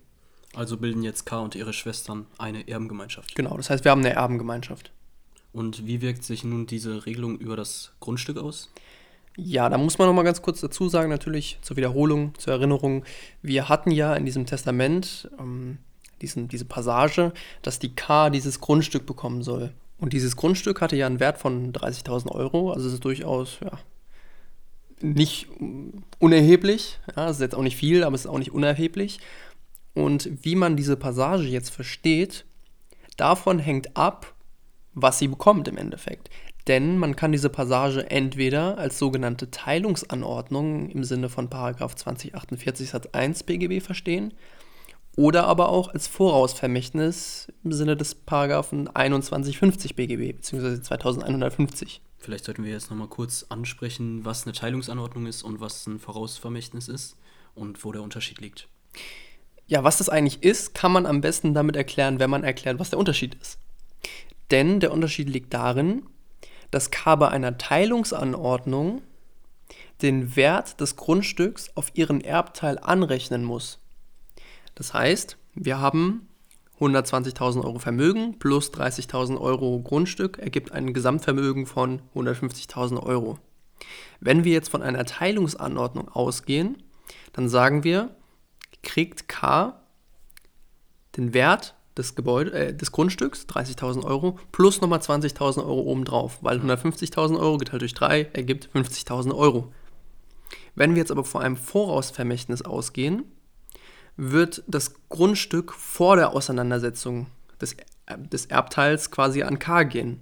Also 0.53 0.77
bilden 0.77 1.01
jetzt 1.01 1.25
K 1.25 1.39
und 1.39 1.55
ihre 1.55 1.73
Schwestern 1.73 2.27
eine 2.37 2.67
Erbengemeinschaft. 2.67 3.35
Genau, 3.35 3.57
das 3.57 3.71
heißt, 3.71 3.83
wir 3.83 3.91
haben 3.91 4.05
eine 4.05 4.13
Erbengemeinschaft. 4.13 4.91
Und 5.51 5.87
wie 5.87 5.99
wirkt 6.01 6.23
sich 6.23 6.43
nun 6.43 6.67
diese 6.67 7.07
Regelung 7.07 7.39
über 7.39 7.55
das 7.55 7.93
Grundstück 7.99 8.37
aus? 8.37 8.69
Ja, 9.35 9.67
da 9.67 9.79
muss 9.79 9.97
man 9.97 10.07
noch 10.07 10.13
mal 10.13 10.21
ganz 10.21 10.43
kurz 10.43 10.61
dazu 10.61 10.89
sagen, 10.89 11.09
natürlich 11.09 11.57
zur 11.63 11.75
Wiederholung, 11.75 12.35
zur 12.37 12.53
Erinnerung, 12.53 13.03
wir 13.41 13.67
hatten 13.67 13.89
ja 13.89 14.13
in 14.13 14.25
diesem 14.25 14.45
Testament 14.45 15.27
ähm, 15.39 15.79
diesen, 16.21 16.47
diese 16.49 16.65
Passage, 16.65 17.33
dass 17.63 17.79
die 17.79 17.95
K 17.95 18.29
dieses 18.29 18.59
Grundstück 18.59 19.07
bekommen 19.07 19.41
soll. 19.41 19.73
Und 19.99 20.13
dieses 20.13 20.35
Grundstück 20.35 20.81
hatte 20.81 20.95
ja 20.95 21.05
einen 21.05 21.19
Wert 21.19 21.37
von 21.37 21.73
30.000 21.73 22.31
Euro, 22.31 22.71
also 22.71 22.87
es 22.87 22.93
ist 22.93 23.05
durchaus 23.05 23.59
ja, 23.61 23.77
nicht 25.01 25.47
unerheblich. 26.19 26.99
Ja, 27.15 27.29
es 27.29 27.37
ist 27.37 27.41
jetzt 27.41 27.55
auch 27.55 27.63
nicht 27.63 27.75
viel, 27.75 28.03
aber 28.03 28.15
es 28.15 28.21
ist 28.21 28.31
auch 28.31 28.39
nicht 28.39 28.51
unerheblich. 28.51 29.19
Und 29.93 30.29
wie 30.43 30.55
man 30.55 30.77
diese 30.77 30.95
Passage 30.95 31.43
jetzt 31.43 31.71
versteht, 31.71 32.45
davon 33.17 33.59
hängt 33.59 33.97
ab, 33.97 34.33
was 34.93 35.19
sie 35.19 35.27
bekommt 35.27 35.67
im 35.67 35.77
Endeffekt. 35.77 36.29
Denn 36.67 36.97
man 36.97 37.15
kann 37.15 37.31
diese 37.31 37.49
Passage 37.49 38.09
entweder 38.09 38.77
als 38.77 38.99
sogenannte 38.99 39.49
Teilungsanordnung 39.49 40.89
im 40.89 41.03
Sinne 41.03 41.29
von 41.29 41.49
2048 41.49 42.89
Satz 42.89 43.07
1 43.11 43.43
BGB 43.43 43.81
verstehen, 43.81 44.33
oder 45.15 45.47
aber 45.47 45.69
auch 45.69 45.89
als 45.93 46.07
Vorausvermächtnis 46.07 47.51
im 47.63 47.73
Sinne 47.73 47.97
des 47.97 48.15
Paragraphen 48.15 48.87
2150 48.87 49.95
BGB 49.95 50.35
bzw. 50.37 50.81
2150. 50.81 52.01
Vielleicht 52.17 52.45
sollten 52.45 52.63
wir 52.63 52.71
jetzt 52.71 52.89
nochmal 52.89 53.07
kurz 53.07 53.45
ansprechen, 53.49 54.25
was 54.25 54.45
eine 54.45 54.53
Teilungsanordnung 54.53 55.25
ist 55.25 55.43
und 55.43 55.61
was 55.61 55.87
ein 55.87 55.99
Vorausvermächtnis 55.99 56.87
ist 56.87 57.15
und 57.55 57.83
wo 57.83 57.91
der 57.91 58.01
Unterschied 58.01 58.39
liegt. 58.39 58.67
Ja, 59.67 59.83
was 59.83 59.99
das 59.99 60.09
eigentlich 60.09 60.43
ist, 60.43 60.73
kann 60.73 60.91
man 60.91 61.05
am 61.05 61.21
besten 61.21 61.53
damit 61.53 61.75
erklären, 61.75 62.19
wenn 62.19 62.29
man 62.29 62.43
erklärt, 62.43 62.79
was 62.79 62.89
der 62.89 62.99
Unterschied 62.99 63.35
ist. 63.35 63.59
Denn 64.51 64.79
der 64.79 64.91
Unterschied 64.91 65.29
liegt 65.29 65.53
darin, 65.53 66.03
dass 66.71 66.91
K 66.91 67.15
bei 67.15 67.29
einer 67.29 67.57
Teilungsanordnung 67.57 69.01
den 70.01 70.35
Wert 70.35 70.79
des 70.81 70.95
Grundstücks 70.95 71.71
auf 71.75 71.91
ihren 71.93 72.21
Erbteil 72.21 72.79
anrechnen 72.79 73.43
muss. 73.43 73.79
Das 74.79 74.93
heißt, 74.93 75.37
wir 75.55 75.81
haben 75.81 76.29
120.000 76.79 77.65
Euro 77.65 77.79
Vermögen 77.79 78.39
plus 78.39 78.71
30.000 78.71 79.37
Euro 79.37 79.81
Grundstück 79.81 80.39
ergibt 80.39 80.71
ein 80.71 80.93
Gesamtvermögen 80.93 81.65
von 81.65 82.01
150.000 82.15 83.03
Euro. 83.03 83.37
Wenn 84.21 84.45
wir 84.45 84.53
jetzt 84.53 84.69
von 84.69 84.81
einer 84.81 85.03
Teilungsanordnung 85.03 86.07
ausgehen, 86.07 86.81
dann 87.33 87.49
sagen 87.49 87.83
wir, 87.83 88.15
kriegt 88.81 89.27
K 89.27 89.81
den 91.17 91.33
Wert 91.33 91.75
des, 91.97 92.15
Gebäude, 92.15 92.53
äh, 92.53 92.73
des 92.73 92.93
Grundstücks, 92.93 93.47
30.000 93.49 94.05
Euro, 94.05 94.39
plus 94.53 94.79
nochmal 94.79 94.99
20.000 94.99 95.57
Euro 95.57 95.81
obendrauf, 95.81 96.37
weil 96.41 96.59
150.000 96.59 97.37
Euro 97.37 97.57
geteilt 97.57 97.81
durch 97.81 97.95
3 97.95 98.29
ergibt 98.31 98.69
50.000 98.73 99.35
Euro. 99.35 99.73
Wenn 100.75 100.91
wir 100.91 100.99
jetzt 100.99 101.11
aber 101.11 101.25
vor 101.25 101.41
einem 101.41 101.57
Vorausvermächtnis 101.57 102.61
ausgehen, 102.61 103.25
wird 104.19 104.63
das 104.67 104.93
Grundstück 105.07 105.71
vor 105.71 106.17
der 106.17 106.33
Auseinandersetzung 106.33 107.27
des, 107.61 107.77
des 108.17 108.47
Erbteils 108.47 109.11
quasi 109.11 109.43
an 109.43 109.59
K 109.59 109.83
gehen. 109.83 110.21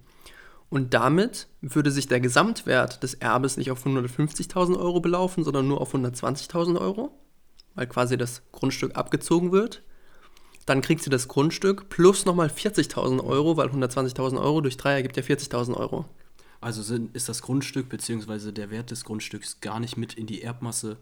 Und 0.70 0.94
damit 0.94 1.48
würde 1.62 1.90
sich 1.90 2.08
der 2.08 2.20
Gesamtwert 2.20 3.02
des 3.02 3.16
Erbes 3.16 3.58
nicht 3.58 3.72
auf 3.72 3.86
150.000 3.86 4.78
Euro 4.78 5.00
belaufen, 5.00 5.44
sondern 5.44 5.68
nur 5.68 5.82
auf 5.82 5.96
120.000 5.96 6.80
Euro, 6.80 7.12
weil 7.74 7.88
quasi 7.88 8.18
das 8.18 8.44
Grundstück 8.52 8.96
abgezogen 8.96 9.52
wird. 9.52 9.82
Dann 10.68 10.82
kriegt 10.82 11.02
sie 11.02 11.10
das 11.10 11.28
Grundstück 11.28 11.90
plus 11.90 12.26
nochmal 12.26 12.50
40.000 12.50 13.24
Euro, 13.24 13.58
weil 13.58 13.70
120.000 13.70 14.40
Euro 14.40 14.62
durch 14.62 14.78
3 14.78 14.94
ergibt 14.94 15.18
ja 15.18 15.24
40.000 15.24 15.76
Euro. 15.76 16.06
Also 16.62 16.84
sind, 16.84 17.16
ist 17.16 17.30
das 17.30 17.42
Grundstück 17.42 17.90
bzw. 17.90 18.52
der 18.52 18.70
Wert 18.70 18.92
des 18.92 19.06
Grundstücks 19.06 19.60
gar 19.62 19.80
nicht 19.80 19.98
mit 19.98 20.14
in 20.14 20.28
die 20.28 20.44
Erbmasse 20.44 20.98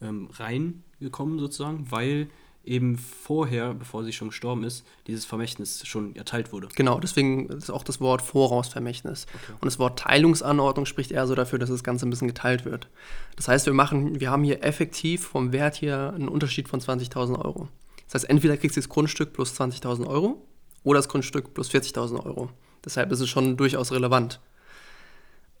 ähm, 0.00 0.28
reingekommen 0.32 1.38
sozusagen, 1.38 1.90
weil 1.90 2.28
eben 2.68 2.98
vorher, 2.98 3.72
bevor 3.74 4.04
sie 4.04 4.12
schon 4.12 4.28
gestorben 4.28 4.62
ist, 4.62 4.84
dieses 5.06 5.24
Vermächtnis 5.24 5.86
schon 5.86 6.14
erteilt 6.14 6.52
wurde. 6.52 6.68
Genau, 6.74 7.00
deswegen 7.00 7.48
ist 7.48 7.70
auch 7.70 7.82
das 7.82 8.00
Wort 8.00 8.20
Vorausvermächtnis. 8.20 9.26
Okay. 9.34 9.52
Und 9.60 9.64
das 9.64 9.78
Wort 9.78 9.98
Teilungsanordnung 9.98 10.84
spricht 10.84 11.10
eher 11.10 11.26
so 11.26 11.34
dafür, 11.34 11.58
dass 11.58 11.70
das 11.70 11.82
Ganze 11.82 12.06
ein 12.06 12.10
bisschen 12.10 12.28
geteilt 12.28 12.64
wird. 12.64 12.88
Das 13.36 13.48
heißt, 13.48 13.66
wir 13.66 13.72
machen, 13.72 14.20
wir 14.20 14.30
haben 14.30 14.44
hier 14.44 14.62
effektiv 14.62 15.26
vom 15.26 15.52
Wert 15.52 15.76
hier 15.76 16.12
einen 16.14 16.28
Unterschied 16.28 16.68
von 16.68 16.80
20.000 16.80 17.42
Euro. 17.42 17.68
Das 18.06 18.14
heißt, 18.14 18.30
entweder 18.30 18.56
kriegst 18.56 18.76
du 18.76 18.80
das 18.80 18.88
Grundstück 18.88 19.32
plus 19.32 19.58
20.000 19.58 20.06
Euro 20.06 20.42
oder 20.82 20.98
das 20.98 21.08
Grundstück 21.08 21.54
plus 21.54 21.70
40.000 21.70 22.24
Euro. 22.24 22.50
Deshalb 22.84 23.10
ist 23.12 23.20
es 23.20 23.28
schon 23.28 23.56
durchaus 23.56 23.92
relevant. 23.92 24.40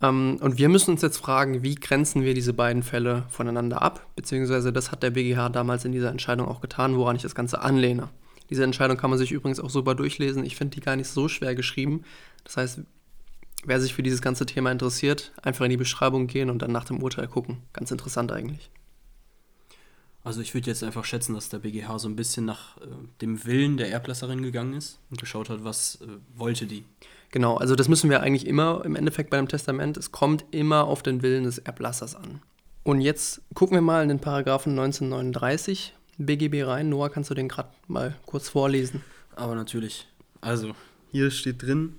Ähm, 0.00 0.38
und 0.40 0.58
wir 0.58 0.68
müssen 0.68 0.92
uns 0.92 1.02
jetzt 1.02 1.18
fragen, 1.18 1.62
wie 1.62 1.74
grenzen 1.74 2.22
wir 2.22 2.34
diese 2.34 2.52
beiden 2.52 2.82
Fälle 2.82 3.24
voneinander 3.28 3.82
ab? 3.82 4.06
Beziehungsweise 4.16 4.72
das 4.72 4.92
hat 4.92 5.02
der 5.02 5.10
BGH 5.10 5.48
damals 5.50 5.84
in 5.84 5.92
dieser 5.92 6.10
Entscheidung 6.10 6.46
auch 6.46 6.60
getan, 6.60 6.96
woran 6.96 7.16
ich 7.16 7.22
das 7.22 7.34
Ganze 7.34 7.60
anlehne. 7.60 8.08
Diese 8.50 8.64
Entscheidung 8.64 8.96
kann 8.96 9.10
man 9.10 9.18
sich 9.18 9.32
übrigens 9.32 9.60
auch 9.60 9.70
super 9.70 9.94
durchlesen. 9.94 10.44
Ich 10.44 10.56
finde 10.56 10.74
die 10.76 10.80
gar 10.80 10.96
nicht 10.96 11.08
so 11.08 11.28
schwer 11.28 11.54
geschrieben. 11.54 12.04
Das 12.44 12.56
heißt, 12.56 12.80
wer 13.64 13.80
sich 13.80 13.92
für 13.92 14.02
dieses 14.02 14.22
ganze 14.22 14.46
Thema 14.46 14.72
interessiert, 14.72 15.32
einfach 15.42 15.64
in 15.64 15.70
die 15.70 15.76
Beschreibung 15.76 16.26
gehen 16.26 16.48
und 16.48 16.62
dann 16.62 16.72
nach 16.72 16.84
dem 16.84 17.02
Urteil 17.02 17.28
gucken. 17.28 17.58
Ganz 17.72 17.90
interessant 17.90 18.32
eigentlich. 18.32 18.70
Also 20.28 20.42
ich 20.42 20.52
würde 20.52 20.66
jetzt 20.66 20.84
einfach 20.84 21.06
schätzen, 21.06 21.32
dass 21.32 21.48
der 21.48 21.60
BGH 21.60 22.00
so 22.00 22.06
ein 22.06 22.14
bisschen 22.14 22.44
nach 22.44 22.76
äh, 22.76 22.80
dem 23.22 23.46
Willen 23.46 23.78
der 23.78 23.90
Erblasserin 23.90 24.42
gegangen 24.42 24.74
ist 24.74 24.98
und 25.08 25.18
geschaut 25.18 25.48
hat, 25.48 25.64
was 25.64 26.02
äh, 26.02 26.06
wollte 26.36 26.66
die. 26.66 26.84
Genau, 27.30 27.56
also 27.56 27.74
das 27.74 27.88
müssen 27.88 28.10
wir 28.10 28.20
eigentlich 28.20 28.46
immer 28.46 28.82
im 28.84 28.94
Endeffekt 28.94 29.30
bei 29.30 29.38
einem 29.38 29.48
Testament. 29.48 29.96
Es 29.96 30.12
kommt 30.12 30.44
immer 30.50 30.84
auf 30.84 31.02
den 31.02 31.22
Willen 31.22 31.44
des 31.44 31.56
Erblassers 31.56 32.14
an. 32.14 32.42
Und 32.82 33.00
jetzt 33.00 33.40
gucken 33.54 33.74
wir 33.74 33.80
mal 33.80 34.02
in 34.02 34.10
den 34.10 34.18
Paragraphen 34.18 34.72
1939 34.78 35.94
BGB 36.18 36.66
rein. 36.66 36.90
Noah, 36.90 37.08
kannst 37.08 37.30
du 37.30 37.34
den 37.34 37.48
gerade 37.48 37.70
mal 37.86 38.14
kurz 38.26 38.50
vorlesen? 38.50 39.00
Aber 39.34 39.54
natürlich. 39.54 40.08
Also, 40.42 40.74
hier 41.10 41.30
steht 41.30 41.62
drin, 41.62 41.94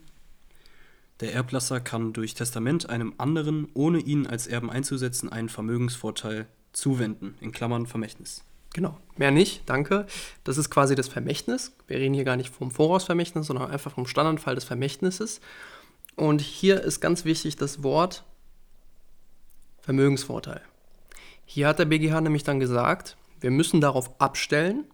der 1.20 1.34
Erblasser 1.34 1.80
kann 1.80 2.14
durch 2.14 2.36
Testament 2.36 2.92
einem 2.92 3.16
anderen, 3.18 3.70
ohne 3.74 3.98
ihn 3.98 4.28
als 4.28 4.46
Erben 4.46 4.70
einzusetzen, 4.70 5.32
einen 5.32 5.50
Vermögensvorteil 5.50 6.46
zuwenden, 6.74 7.36
in 7.42 7.52
Klammern 7.52 7.86
Vermächtnis. 7.86 8.44
Genau, 8.74 8.98
mehr 9.18 9.32
nicht, 9.32 9.64
danke. 9.68 10.06
Das 10.44 10.58
ist 10.58 10.70
quasi 10.70 10.96
das 10.96 11.08
Vermächtnis. 11.08 11.74
Wir 11.88 11.98
reden 11.98 12.14
hier 12.14 12.24
gar 12.24 12.36
nicht 12.36 12.54
vom 12.54 12.72
Vorausvermächtnis, 12.72 13.48
sondern 13.48 13.72
einfach 13.72 13.94
vom 13.94 14.06
Standardfall 14.06 14.56
des 14.56 14.64
Vermächtnisses. 14.64 15.42
Und 16.16 16.42
hier 16.42 16.82
ist 16.82 17.00
ganz 17.00 17.26
wichtig 17.26 17.56
das 17.56 17.82
Wort 17.82 18.24
Vermögensvorteil. 19.82 20.62
Hier 21.46 21.68
hat 21.68 21.80
der 21.80 21.86
BGH 21.86 22.22
nämlich 22.22 22.44
dann 22.44 22.60
gesagt, 22.60 23.18
wir 23.40 23.50
müssen 23.50 23.82
darauf 23.82 24.22
abstellen, 24.22 24.86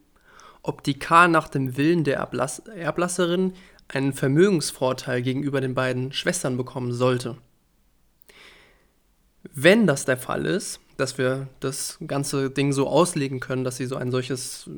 ob 0.61 0.83
die 0.83 0.97
K 0.97 1.27
nach 1.27 1.49
dem 1.49 1.75
Willen 1.75 2.03
der 2.03 2.17
Erblass 2.17 2.59
Erblasserin 2.59 3.53
einen 3.87 4.13
Vermögensvorteil 4.13 5.21
gegenüber 5.21 5.61
den 5.61 5.75
beiden 5.75 6.13
Schwestern 6.13 6.57
bekommen 6.57 6.93
sollte. 6.93 7.37
Wenn 9.53 9.85
das 9.85 10.05
der 10.05 10.17
Fall 10.17 10.45
ist, 10.45 10.79
dass 10.97 11.17
wir 11.17 11.47
das 11.59 11.97
ganze 12.05 12.49
Ding 12.49 12.71
so 12.73 12.87
auslegen 12.87 13.39
können, 13.39 13.63
dass 13.63 13.77
sie 13.77 13.85
so 13.85 13.95
ein 13.95 14.11
solches, 14.11 14.69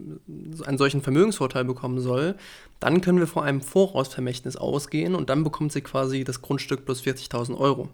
einen 0.65 0.77
solchen 0.77 1.01
Vermögensvorteil 1.01 1.65
bekommen 1.65 2.00
soll, 2.00 2.36
dann 2.79 3.01
können 3.01 3.19
wir 3.19 3.27
vor 3.27 3.43
einem 3.43 3.62
Vorausvermächtnis 3.62 4.55
ausgehen 4.55 5.15
und 5.15 5.29
dann 5.29 5.43
bekommt 5.43 5.71
sie 5.71 5.81
quasi 5.81 6.24
das 6.24 6.41
Grundstück 6.41 6.86
plus 6.86 7.01
40.000 7.01 7.57
Euro. 7.57 7.89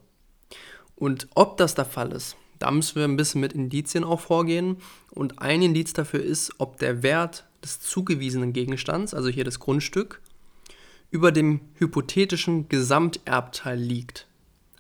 Und 0.96 1.28
ob 1.36 1.58
das 1.58 1.76
der 1.76 1.86
Fall 1.86 2.12
ist, 2.12 2.36
da 2.60 2.72
müssen 2.72 2.96
wir 2.96 3.04
ein 3.04 3.18
bisschen 3.18 3.42
mit 3.42 3.52
Indizien 3.52 4.06
auch 4.06 4.22
vorgehen. 4.22 4.78
Und 5.12 5.40
ein 5.40 5.62
Indiz 5.62 5.92
dafür 5.92 6.24
ist, 6.24 6.54
ob 6.60 6.80
der 6.80 7.04
Wert 7.04 7.46
des 7.62 7.82
zugewiesenen 7.82 8.54
Gegenstands, 8.54 9.14
also 9.14 9.28
hier 9.28 9.44
das 9.44 9.60
Grundstück, 9.60 10.22
über 11.12 11.32
dem 11.34 11.60
hypothetischen 11.76 12.70
Gesamterbteil 12.70 13.78
liegt. 13.78 14.28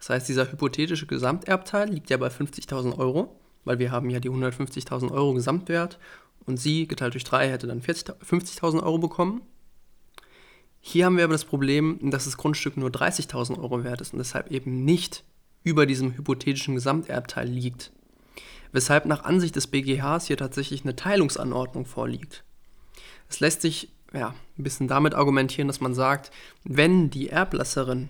Das 0.03 0.09
heißt, 0.09 0.27
dieser 0.27 0.51
hypothetische 0.51 1.05
Gesamterbteil 1.05 1.89
liegt 1.89 2.09
ja 2.09 2.17
bei 2.17 2.27
50.000 2.27 2.97
Euro, 2.99 3.39
weil 3.63 3.79
wir 3.79 3.89
haben 3.89 4.09
ja 4.09 4.19
die 4.19 4.29
150.000 4.29 5.13
Euro 5.13 5.33
Gesamtwert 5.33 5.97
und 6.45 6.57
sie 6.59 6.87
geteilt 6.89 7.13
durch 7.13 7.23
3 7.23 7.49
hätte 7.49 7.67
dann 7.67 7.79
50.000 7.79 8.83
Euro 8.83 8.97
bekommen. 8.97 9.43
Hier 10.81 11.05
haben 11.05 11.15
wir 11.15 11.23
aber 11.23 11.31
das 11.31 11.45
Problem, 11.45 11.99
dass 12.11 12.25
das 12.25 12.35
Grundstück 12.35 12.75
nur 12.75 12.89
30.000 12.89 13.57
Euro 13.57 13.85
wert 13.85 14.01
ist 14.01 14.11
und 14.11 14.19
deshalb 14.19 14.51
eben 14.51 14.83
nicht 14.83 15.23
über 15.63 15.85
diesem 15.85 16.17
hypothetischen 16.17 16.75
Gesamterbteil 16.75 17.47
liegt. 17.47 17.93
Weshalb 18.73 19.05
nach 19.05 19.23
Ansicht 19.23 19.55
des 19.55 19.67
BGHs 19.67 20.27
hier 20.27 20.35
tatsächlich 20.35 20.83
eine 20.83 20.97
Teilungsanordnung 20.97 21.85
vorliegt. 21.85 22.43
Es 23.29 23.39
lässt 23.39 23.61
sich 23.61 23.93
ja, 24.11 24.35
ein 24.57 24.63
bisschen 24.63 24.89
damit 24.89 25.13
argumentieren, 25.13 25.69
dass 25.69 25.79
man 25.79 25.93
sagt, 25.93 26.29
wenn 26.65 27.09
die 27.09 27.29
Erblasserin 27.29 28.09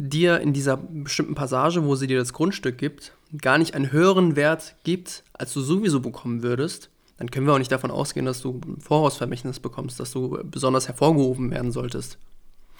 dir 0.00 0.40
in 0.40 0.52
dieser 0.52 0.76
bestimmten 0.76 1.34
Passage, 1.34 1.84
wo 1.84 1.94
sie 1.94 2.06
dir 2.06 2.18
das 2.18 2.32
Grundstück 2.32 2.78
gibt, 2.78 3.12
gar 3.40 3.58
nicht 3.58 3.74
einen 3.74 3.92
höheren 3.92 4.36
Wert 4.36 4.76
gibt, 4.84 5.24
als 5.32 5.52
du 5.52 5.60
sowieso 5.60 6.00
bekommen 6.00 6.42
würdest, 6.42 6.90
dann 7.18 7.30
können 7.30 7.46
wir 7.46 7.54
auch 7.54 7.58
nicht 7.58 7.72
davon 7.72 7.90
ausgehen, 7.90 8.26
dass 8.26 8.40
du 8.40 8.60
ein 8.64 8.80
Vorausvermächtnis 8.80 9.60
bekommst, 9.60 10.00
dass 10.00 10.10
du 10.10 10.38
besonders 10.44 10.88
hervorgehoben 10.88 11.50
werden 11.50 11.70
solltest. 11.70 12.18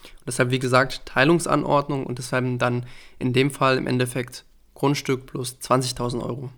Und 0.02 0.28
deshalb, 0.28 0.50
wie 0.50 0.58
gesagt, 0.58 1.04
Teilungsanordnung 1.04 2.06
und 2.06 2.18
deshalb 2.18 2.58
dann 2.58 2.86
in 3.18 3.34
dem 3.34 3.50
Fall 3.50 3.76
im 3.76 3.86
Endeffekt 3.86 4.44
Grundstück 4.74 5.26
plus 5.26 5.58
20.000 5.60 6.24
Euro. 6.24 6.50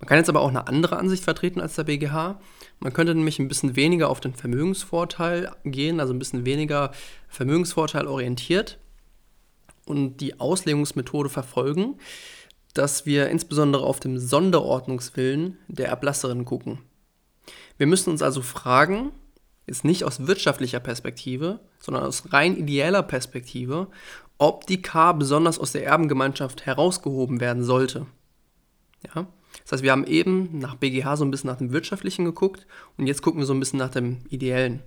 Man 0.00 0.08
kann 0.08 0.18
jetzt 0.18 0.28
aber 0.28 0.40
auch 0.40 0.48
eine 0.48 0.66
andere 0.66 0.98
Ansicht 0.98 1.22
vertreten 1.22 1.60
als 1.60 1.76
der 1.76 1.84
BGH. 1.84 2.40
Man 2.80 2.92
könnte 2.92 3.14
nämlich 3.14 3.38
ein 3.38 3.48
bisschen 3.48 3.76
weniger 3.76 4.10
auf 4.10 4.20
den 4.20 4.34
Vermögensvorteil 4.34 5.52
gehen, 5.64 6.00
also 6.00 6.12
ein 6.12 6.18
bisschen 6.18 6.44
weniger 6.44 6.90
Vermögensvorteil 7.28 8.06
orientiert 8.06 8.78
und 9.86 10.18
die 10.18 10.38
Auslegungsmethode 10.38 11.30
verfolgen, 11.30 11.98
dass 12.74 13.06
wir 13.06 13.30
insbesondere 13.30 13.84
auf 13.84 14.00
dem 14.00 14.18
Sonderordnungswillen 14.18 15.56
der 15.68 15.88
Erblasserin 15.88 16.44
gucken. 16.44 16.78
Wir 17.78 17.86
müssen 17.86 18.10
uns 18.10 18.20
also 18.20 18.42
fragen, 18.42 19.12
ist 19.66 19.84
nicht 19.84 20.04
aus 20.04 20.26
wirtschaftlicher 20.26 20.80
Perspektive, 20.80 21.60
sondern 21.78 22.04
aus 22.04 22.32
rein 22.32 22.56
ideeller 22.56 23.02
Perspektive, 23.02 23.88
ob 24.38 24.66
die 24.66 24.82
K 24.82 25.12
besonders 25.12 25.58
aus 25.58 25.72
der 25.72 25.84
Erbengemeinschaft 25.84 26.66
herausgehoben 26.66 27.40
werden 27.40 27.64
sollte. 27.64 28.06
Ja? 29.14 29.26
Das 29.62 29.72
heißt, 29.72 29.82
wir 29.82 29.92
haben 29.92 30.06
eben 30.06 30.58
nach 30.58 30.76
BGH 30.76 31.16
so 31.16 31.24
ein 31.24 31.30
bisschen 31.30 31.48
nach 31.48 31.56
dem 31.56 31.72
Wirtschaftlichen 31.72 32.24
geguckt 32.24 32.66
und 32.96 33.06
jetzt 33.06 33.22
gucken 33.22 33.40
wir 33.40 33.46
so 33.46 33.54
ein 33.54 33.60
bisschen 33.60 33.78
nach 33.78 33.90
dem 33.90 34.18
Ideellen. 34.28 34.82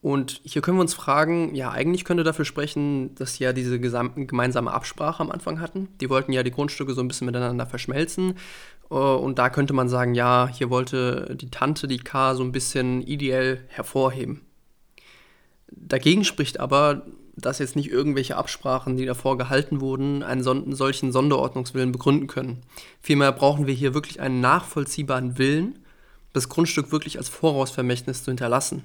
Und 0.00 0.40
hier 0.44 0.62
können 0.62 0.76
wir 0.76 0.82
uns 0.82 0.94
fragen, 0.94 1.54
ja, 1.56 1.70
eigentlich 1.70 2.04
könnte 2.04 2.22
dafür 2.22 2.44
sprechen, 2.44 3.14
dass 3.16 3.34
sie 3.34 3.44
ja 3.44 3.52
diese 3.52 3.80
gemeinsame 3.80 4.72
Absprache 4.72 5.20
am 5.20 5.30
Anfang 5.30 5.60
hatten. 5.60 5.88
Die 6.00 6.08
wollten 6.08 6.32
ja 6.32 6.44
die 6.44 6.52
Grundstücke 6.52 6.94
so 6.94 7.00
ein 7.00 7.08
bisschen 7.08 7.26
miteinander 7.26 7.66
verschmelzen. 7.66 8.34
Äh, 8.90 8.94
und 8.94 9.38
da 9.38 9.50
könnte 9.50 9.72
man 9.72 9.88
sagen, 9.88 10.14
ja, 10.14 10.48
hier 10.52 10.70
wollte 10.70 11.36
die 11.36 11.50
Tante 11.50 11.88
die 11.88 11.98
K 11.98 12.34
so 12.36 12.44
ein 12.44 12.52
bisschen 12.52 13.02
ideell 13.02 13.64
hervorheben. 13.68 14.42
Dagegen 15.70 16.24
spricht 16.24 16.60
aber, 16.60 17.02
dass 17.36 17.58
jetzt 17.58 17.76
nicht 17.76 17.90
irgendwelche 17.90 18.36
Absprachen, 18.36 18.96
die 18.96 19.04
davor 19.04 19.36
gehalten 19.36 19.80
wurden, 19.80 20.22
einen 20.22 20.42
solchen 20.42 21.12
Sonderordnungswillen 21.12 21.92
begründen 21.92 22.26
können. 22.26 22.62
Vielmehr 23.00 23.32
brauchen 23.32 23.66
wir 23.66 23.74
hier 23.74 23.94
wirklich 23.94 24.20
einen 24.20 24.40
nachvollziehbaren 24.40 25.38
Willen, 25.38 25.78
das 26.32 26.48
Grundstück 26.48 26.92
wirklich 26.92 27.18
als 27.18 27.28
Vorausvermächtnis 27.28 28.24
zu 28.24 28.30
hinterlassen. 28.30 28.84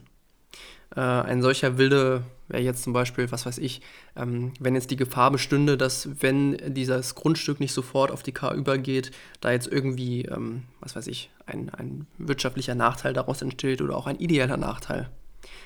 Äh, 0.96 1.00
ein 1.00 1.42
solcher 1.42 1.78
Wilde 1.78 2.24
wäre 2.48 2.62
jetzt 2.62 2.84
zum 2.84 2.94
Beispiel, 2.94 3.32
was 3.32 3.46
weiß 3.46 3.58
ich, 3.58 3.82
ähm, 4.16 4.54
wenn 4.60 4.76
jetzt 4.76 4.92
die 4.92 4.96
Gefahr 4.96 5.32
bestünde, 5.32 5.78
dass 5.78 6.22
wenn 6.22 6.74
dieses 6.74 7.16
Grundstück 7.16 7.60
nicht 7.60 7.74
sofort 7.74 8.12
auf 8.12 8.24
die 8.24 8.32
K 8.32 8.54
übergeht, 8.54 9.12
da 9.42 9.52
jetzt 9.52 9.68
irgendwie, 9.68 10.24
ähm, 10.26 10.64
was 10.80 10.96
weiß 10.96 11.08
ich, 11.08 11.32
ein, 11.46 11.70
ein 11.72 12.08
wirtschaftlicher 12.18 12.76
Nachteil 12.76 13.14
daraus 13.14 13.42
entsteht 13.42 13.82
oder 13.82 13.96
auch 13.96 14.08
ein 14.08 14.20
ideeller 14.20 14.58
Nachteil. 14.58 15.10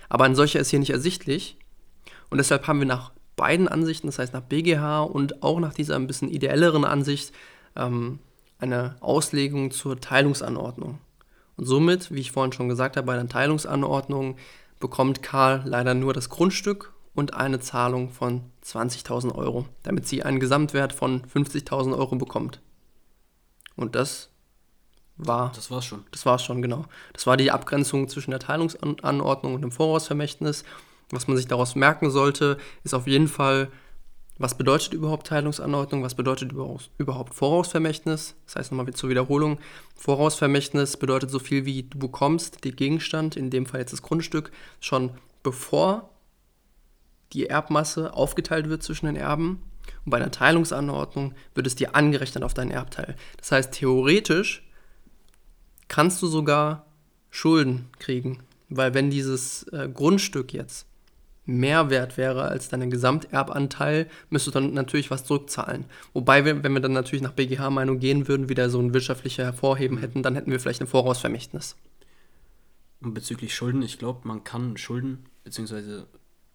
Aber 0.10 0.24
ein 0.24 0.36
solcher 0.36 0.60
ist 0.60 0.70
hier 0.70 0.80
nicht 0.80 0.92
ersichtlich 0.92 1.58
und 2.30 2.38
deshalb 2.38 2.68
haben 2.68 2.80
wir 2.80 2.88
nach 2.88 3.12
beiden 3.36 3.68
Ansichten, 3.68 4.08
das 4.08 4.20
heißt 4.20 4.34
nach 4.34 4.42
BGH 4.42 5.02
und 5.02 5.44
auch 5.44 5.60
nach 5.60 5.74
dieser 5.74 5.96
ein 5.96 6.08
bisschen 6.08 6.30
ideelleren 6.30 6.86
Ansicht, 6.86 7.34
ähm, 7.76 8.20
eine 8.60 8.96
Auslegung 9.02 9.72
zur 9.72 10.00
Teilungsanordnung. 10.00 11.00
Und 11.58 11.66
somit, 11.66 12.12
wie 12.12 12.20
ich 12.20 12.32
vorhin 12.32 12.54
schon 12.54 12.70
gesagt 12.70 12.98
habe, 12.98 13.08
bei 13.08 13.14
einer 13.14 13.30
Teilungsanordnung 13.30 14.38
bekommt 14.80 15.24
Karl 15.24 15.62
leider 15.66 15.94
nur 15.94 16.14
das 16.14 16.30
Grundstück 16.30 16.94
und 17.16 17.34
eine 17.34 17.60
Zahlung 17.60 18.10
von 18.12 18.42
20.000 18.64 19.34
Euro, 19.34 19.66
damit 19.84 20.08
sie 20.08 20.24
einen 20.24 20.40
Gesamtwert 20.40 20.94
von 20.94 21.24
50.000 21.24 21.98
Euro 21.98 22.16
bekommt. 22.16 22.62
Und 23.76 23.96
das 23.96 24.30
war. 25.18 25.52
Das 25.56 25.72
war's 25.72 25.86
schon. 25.86 26.04
Das 26.12 26.26
war's 26.26 26.44
schon, 26.44 26.62
genau. 26.62 26.86
Das 27.14 27.26
war 27.28 27.38
die 27.38 27.52
Abgrenzung 27.52 28.08
zwischen 28.08 28.32
der 28.32 28.40
Teilungsanordnung 28.40 29.56
und 29.56 29.62
dem 29.62 29.72
Vorausvermächtnis. 29.72 30.64
Was 31.10 31.28
man 31.28 31.38
sich 31.38 31.48
daraus 31.48 31.76
merken 31.76 32.12
sollte, 32.12 32.58
ist 32.84 32.94
auf 32.94 33.08
jeden 33.08 33.28
Fall, 33.28 33.72
was 34.38 34.58
bedeutet 34.58 34.94
überhaupt 34.94 35.28
Teilungsanordnung, 35.28 36.04
was 36.04 36.16
bedeutet 36.16 36.52
überhaupt 36.52 37.34
Vorausvermächtnis. 37.34 38.36
Das 38.46 38.56
heißt 38.56 38.72
nochmal 38.72 38.94
zur 38.94 39.10
Wiederholung, 39.10 39.60
Vorausvermächtnis 39.96 40.98
bedeutet 40.98 41.32
so 41.32 41.40
viel 41.40 41.66
wie 41.66 41.84
du 41.84 41.98
bekommst 41.98 42.64
den 42.64 42.76
Gegenstand, 42.76 43.36
in 43.36 43.50
dem 43.50 43.66
Fall 43.66 43.80
jetzt 43.80 43.94
das 43.94 44.02
Grundstück, 44.02 44.52
schon 44.80 45.12
bevor 45.44 46.10
die 47.34 47.48
Erbmasse 47.48 48.14
aufgeteilt 48.14 48.70
wird 48.70 48.84
zwischen 48.84 49.08
den 49.08 49.16
Erben. 49.16 49.64
Und 50.06 50.12
bei 50.12 50.18
einer 50.18 50.32
Teilungsanordnung 50.32 51.34
wird 51.56 51.68
es 51.68 51.76
dir 51.76 51.96
angerechnet 51.96 52.44
auf 52.44 52.54
deinen 52.54 52.72
Erbteil. 52.72 53.16
Das 53.38 53.52
heißt, 53.52 53.74
theoretisch 53.74 54.68
kannst 55.88 56.22
du 56.22 56.28
sogar 56.28 56.86
Schulden 57.30 57.90
kriegen. 58.00 58.44
Weil 58.70 58.94
wenn 58.94 59.10
dieses 59.10 59.64
äh, 59.70 59.90
Grundstück 59.94 60.54
jetzt 60.54 60.88
mehr 61.48 61.90
wert 61.90 62.18
wäre 62.18 62.44
als 62.44 62.70
dein 62.70 62.92
Gesamterbanteil, 62.92 64.08
müsstest 64.30 64.56
du 64.56 64.60
dann 64.60 64.74
natürlich 64.74 65.10
was 65.10 65.24
zurückzahlen. 65.24 65.86
Wobei, 66.14 66.46
wir, 66.46 66.64
wenn 66.64 66.74
wir 66.74 66.82
dann 66.82 66.94
natürlich 66.94 67.24
nach 67.24 67.32
BGH-Meinung 67.32 68.00
gehen 68.00 68.28
würden, 68.28 68.50
wieder 68.50 68.70
so 68.70 68.80
ein 68.80 68.94
wirtschaftlicher 68.94 69.46
Hervorheben 69.46 69.98
hätten, 69.98 70.22
dann 70.22 70.36
hätten 70.36 70.52
wir 70.52 70.60
vielleicht 70.60 70.82
ein 70.82 70.88
Vorausvermächtnis. 70.88 71.76
Und 73.02 73.14
bezüglich 73.14 73.56
Schulden, 73.56 73.82
ich 73.82 73.98
glaube, 73.98 74.28
man 74.28 74.44
kann 74.44 74.78
Schulden, 74.78 75.26
beziehungsweise 75.44 76.08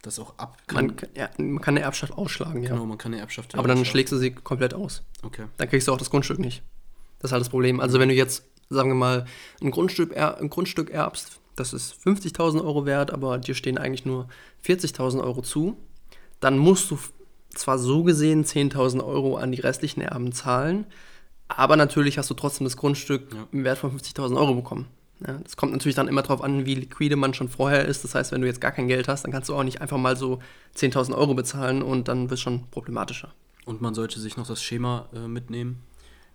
das 0.03 0.19
auch 0.19 0.37
ab. 0.39 0.59
Man, 0.73 0.95
ja, 1.17 1.31
man 1.39 1.61
kann 1.61 1.77
eine 1.77 1.85
Erbschaft 1.85 2.13
ausschlagen, 2.13 2.63
ja. 2.63 2.71
Genau, 2.71 2.85
man 2.85 2.99
kann 2.99 3.13
eine 3.13 3.21
Erbschaft 3.21 3.55
Aber 3.55 3.69
dann 3.69 3.85
schlägst 3.85 4.13
du 4.13 4.19
sie 4.19 4.33
komplett 4.33 4.75
aus. 4.75 5.03
Okay. 5.23 5.47
Dann 5.57 5.69
kriegst 5.69 5.89
du 5.89 5.93
auch 5.93 5.99
das 5.99 6.11
Grundstück 6.11 6.39
nicht. 6.39 6.63
Das 7.21 7.31
ist 7.31 7.33
halt 7.33 7.41
das 7.41 7.49
Problem. 7.49 7.81
Also 7.81 7.99
wenn 8.01 8.09
du 8.09 8.15
jetzt, 8.15 8.45
sagen 8.69 8.91
wir 8.91 8.97
mal, 8.97 9.27
ein 9.63 9.71
Grundstück, 9.71 10.13
er, 10.13 10.39
ein 10.39 10.51
Grundstück 10.51 10.91
erbst 10.91 11.41
das 11.63 11.73
ist 11.73 11.95
50.000 12.05 12.65
Euro 12.65 12.87
wert, 12.87 13.13
aber 13.13 13.39
dir 13.39 13.55
stehen 13.55 13.79
eigentlich 13.79 14.05
nur 14.05 14.29
40.000 14.67 15.23
Euro 15.23 15.43
zu, 15.43 15.77
dann 16.41 16.59
musst 16.59 16.91
du 16.91 16.99
zwar 17.51 17.79
so 17.79 18.03
gesehen 18.03 18.45
10.000 18.45 19.05
Euro 19.05 19.37
an 19.37 19.53
die 19.53 19.61
restlichen 19.61 20.01
Erben 20.01 20.33
zahlen, 20.33 20.87
aber 21.49 21.77
natürlich 21.77 22.19
hast 22.19 22.31
du 22.31 22.35
trotzdem 22.35 22.65
das 22.65 22.77
Grundstück 22.77 23.33
ja. 23.33 23.47
im 23.53 23.65
Wert 23.65 23.79
von 23.79 23.97
50.000 23.97 24.37
Euro 24.37 24.55
bekommen. 24.55 24.87
Ja, 25.27 25.39
das 25.39 25.57
kommt 25.57 25.73
natürlich 25.73 25.95
dann 25.95 26.09
immer 26.09 26.23
darauf 26.23 26.43
an, 26.43 26.67
wie 26.67 26.75
liquide 26.75 27.15
man 27.15 27.33
schon 27.33 27.49
vorher 27.49 27.85
ist. 27.85 28.03
Das 28.03 28.15
heißt, 28.15 28.33
wenn 28.33 28.41
du 28.41 28.47
jetzt 28.49 28.61
gar 28.61 28.73
kein 28.73 28.89
Geld 28.89 29.07
hast, 29.07 29.23
dann 29.23 29.31
kannst 29.31 29.49
du 29.49 29.55
auch 29.55 29.63
nicht 29.63 29.81
einfach 29.81 29.99
mal 29.99 30.17
so 30.17 30.41
10.000 30.77 31.15
Euro 31.15 31.35
bezahlen 31.35 31.83
und 31.83 32.09
dann 32.09 32.23
wird 32.23 32.39
es 32.39 32.41
schon 32.41 32.69
problematischer. 32.71 33.33
Und 33.65 33.81
man 33.81 33.95
sollte 33.95 34.19
sich 34.19 34.37
noch 34.37 34.49
das 34.49 34.61
Schema 34.61 35.09
äh, 35.15 35.29
mitnehmen 35.29 35.85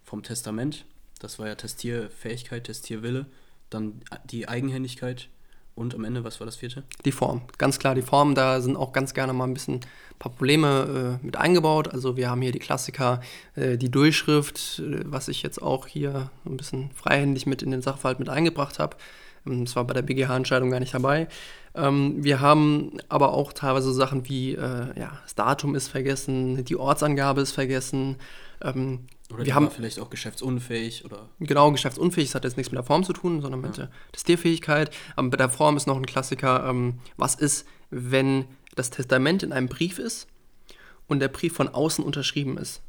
vom 0.05 0.23
Testament. 0.23 0.85
Das 1.19 1.37
war 1.37 1.47
ja 1.47 1.55
Testierfähigkeit, 1.55 2.63
Testierwille 2.63 3.25
dann 3.69 4.01
die 4.25 4.47
Eigenhändigkeit 4.47 5.29
und 5.77 5.93
am 5.93 6.05
Ende, 6.05 6.23
was 6.23 6.39
war 6.39 6.45
das 6.45 6.55
vierte? 6.55 6.83
Die 7.05 7.11
Form. 7.11 7.41
Ganz 7.59 7.77
klar, 7.77 7.93
die 7.93 8.01
Form, 8.01 8.33
da 8.33 8.61
sind 8.61 8.75
auch 8.75 8.93
ganz 8.93 9.13
gerne 9.13 9.31
mal 9.31 9.43
ein 9.43 9.53
bisschen 9.53 9.75
ein 9.75 10.17
paar 10.17 10.31
Probleme 10.31 11.19
äh, 11.21 11.25
mit 11.25 11.37
eingebaut. 11.37 11.93
Also 11.93 12.17
wir 12.17 12.31
haben 12.31 12.41
hier 12.41 12.51
die 12.51 12.57
Klassiker, 12.57 13.21
äh, 13.55 13.77
die 13.77 13.91
Durchschrift, 13.91 14.79
äh, 14.79 15.01
was 15.05 15.27
ich 15.27 15.43
jetzt 15.43 15.61
auch 15.61 15.85
hier 15.85 16.31
ein 16.47 16.57
bisschen 16.57 16.89
freihändig 16.95 17.45
mit 17.45 17.61
in 17.61 17.69
den 17.69 17.83
Sachverhalt 17.83 18.17
mit 18.17 18.27
eingebracht 18.27 18.79
habe. 18.79 18.97
Ähm, 19.45 19.65
das 19.65 19.75
war 19.75 19.85
bei 19.85 19.93
der 19.93 20.01
BGH-Entscheidung 20.01 20.71
gar 20.71 20.79
nicht 20.79 20.95
dabei. 20.95 21.27
Ähm, 21.75 22.23
wir 22.23 22.39
haben 22.39 22.97
aber 23.07 23.33
auch 23.33 23.53
teilweise 23.53 23.93
Sachen 23.93 24.27
wie, 24.27 24.55
äh, 24.55 24.99
ja, 24.99 25.19
das 25.21 25.35
Datum 25.35 25.75
ist 25.75 25.89
vergessen, 25.89 26.65
die 26.65 26.75
Ortsangabe 26.75 27.41
ist 27.41 27.51
vergessen. 27.51 28.15
Ähm, 28.61 29.07
oder 29.31 29.45
wir 29.45 29.55
haben 29.55 29.69
vielleicht 29.69 29.99
auch 29.99 30.09
geschäftsunfähig 30.09 31.05
oder. 31.05 31.29
Genau, 31.39 31.71
geschäftsunfähig, 31.71 32.29
das 32.29 32.35
hat 32.35 32.43
jetzt 32.45 32.57
nichts 32.57 32.71
mit 32.71 32.77
der 32.77 32.85
Form 32.85 33.03
zu 33.03 33.13
tun, 33.13 33.41
sondern 33.41 33.61
mit 33.61 33.77
ja. 33.77 33.85
der 33.85 33.91
Testierfähigkeit. 34.13 34.91
Aber 35.15 35.29
bei 35.29 35.37
der 35.37 35.49
Form 35.49 35.75
ist 35.77 35.85
noch 35.85 35.97
ein 35.97 36.05
Klassiker, 36.05 36.67
ähm, 36.67 36.99
was 37.17 37.35
ist, 37.35 37.67
wenn 37.89 38.45
das 38.75 38.89
Testament 38.89 39.43
in 39.43 39.51
einem 39.51 39.67
Brief 39.67 39.99
ist 39.99 40.27
und 41.07 41.19
der 41.19 41.27
Brief 41.27 41.53
von 41.53 41.67
außen 41.67 42.03
unterschrieben 42.03 42.57
ist. 42.57 42.81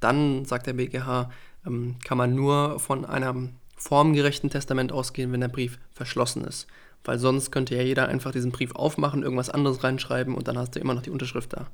Dann, 0.00 0.44
sagt 0.44 0.66
der 0.66 0.74
BGH, 0.74 1.30
ähm, 1.66 1.96
kann 2.04 2.18
man 2.18 2.34
nur 2.34 2.80
von 2.80 3.04
einem 3.04 3.54
formgerechten 3.76 4.50
Testament 4.50 4.92
ausgehen, 4.92 5.32
wenn 5.32 5.40
der 5.40 5.48
Brief 5.48 5.78
verschlossen 5.92 6.44
ist. 6.44 6.66
Weil 7.04 7.18
sonst 7.18 7.52
könnte 7.52 7.76
ja 7.76 7.82
jeder 7.82 8.08
einfach 8.08 8.32
diesen 8.32 8.50
Brief 8.50 8.74
aufmachen, 8.74 9.22
irgendwas 9.22 9.50
anderes 9.50 9.84
reinschreiben 9.84 10.34
und 10.34 10.48
dann 10.48 10.58
hast 10.58 10.74
du 10.74 10.80
immer 10.80 10.94
noch 10.94 11.02
die 11.02 11.10
Unterschrift 11.10 11.52
da. 11.52 11.68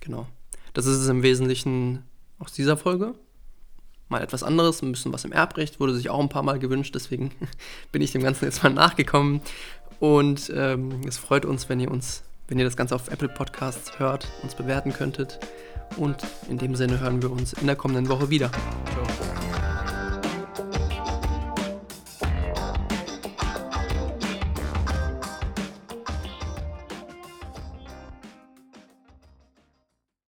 Genau. 0.00 0.26
Das 0.72 0.86
ist 0.86 0.96
es 0.96 1.08
im 1.08 1.22
Wesentlichen 1.22 2.04
aus 2.40 2.52
dieser 2.52 2.76
Folge. 2.76 3.14
Mal 4.08 4.22
etwas 4.22 4.42
anderes, 4.42 4.82
ein 4.82 4.90
bisschen 4.90 5.12
was 5.12 5.24
im 5.24 5.30
Erbrecht, 5.30 5.78
wurde 5.78 5.94
sich 5.94 6.10
auch 6.10 6.18
ein 6.18 6.28
paar 6.28 6.42
Mal 6.42 6.58
gewünscht, 6.58 6.94
deswegen 6.96 7.30
bin 7.92 8.02
ich 8.02 8.10
dem 8.10 8.22
Ganzen 8.22 8.46
jetzt 8.46 8.64
mal 8.64 8.70
nachgekommen. 8.70 9.40
Und 10.00 10.50
ähm, 10.54 11.02
es 11.06 11.18
freut 11.18 11.44
uns, 11.44 11.68
wenn 11.68 11.78
ihr 11.78 11.90
uns, 11.90 12.24
wenn 12.48 12.58
ihr 12.58 12.64
das 12.64 12.76
Ganze 12.76 12.96
auf 12.96 13.08
Apple 13.08 13.28
Podcasts 13.28 14.00
hört, 14.00 14.26
uns 14.42 14.56
bewerten 14.56 14.92
könntet. 14.92 15.38
Und 15.96 16.16
in 16.48 16.58
dem 16.58 16.74
Sinne 16.74 16.98
hören 17.00 17.22
wir 17.22 17.30
uns 17.30 17.52
in 17.52 17.66
der 17.66 17.76
kommenden 17.76 18.08
Woche 18.08 18.30
wieder. 18.30 18.50
Ciao. 18.50 19.29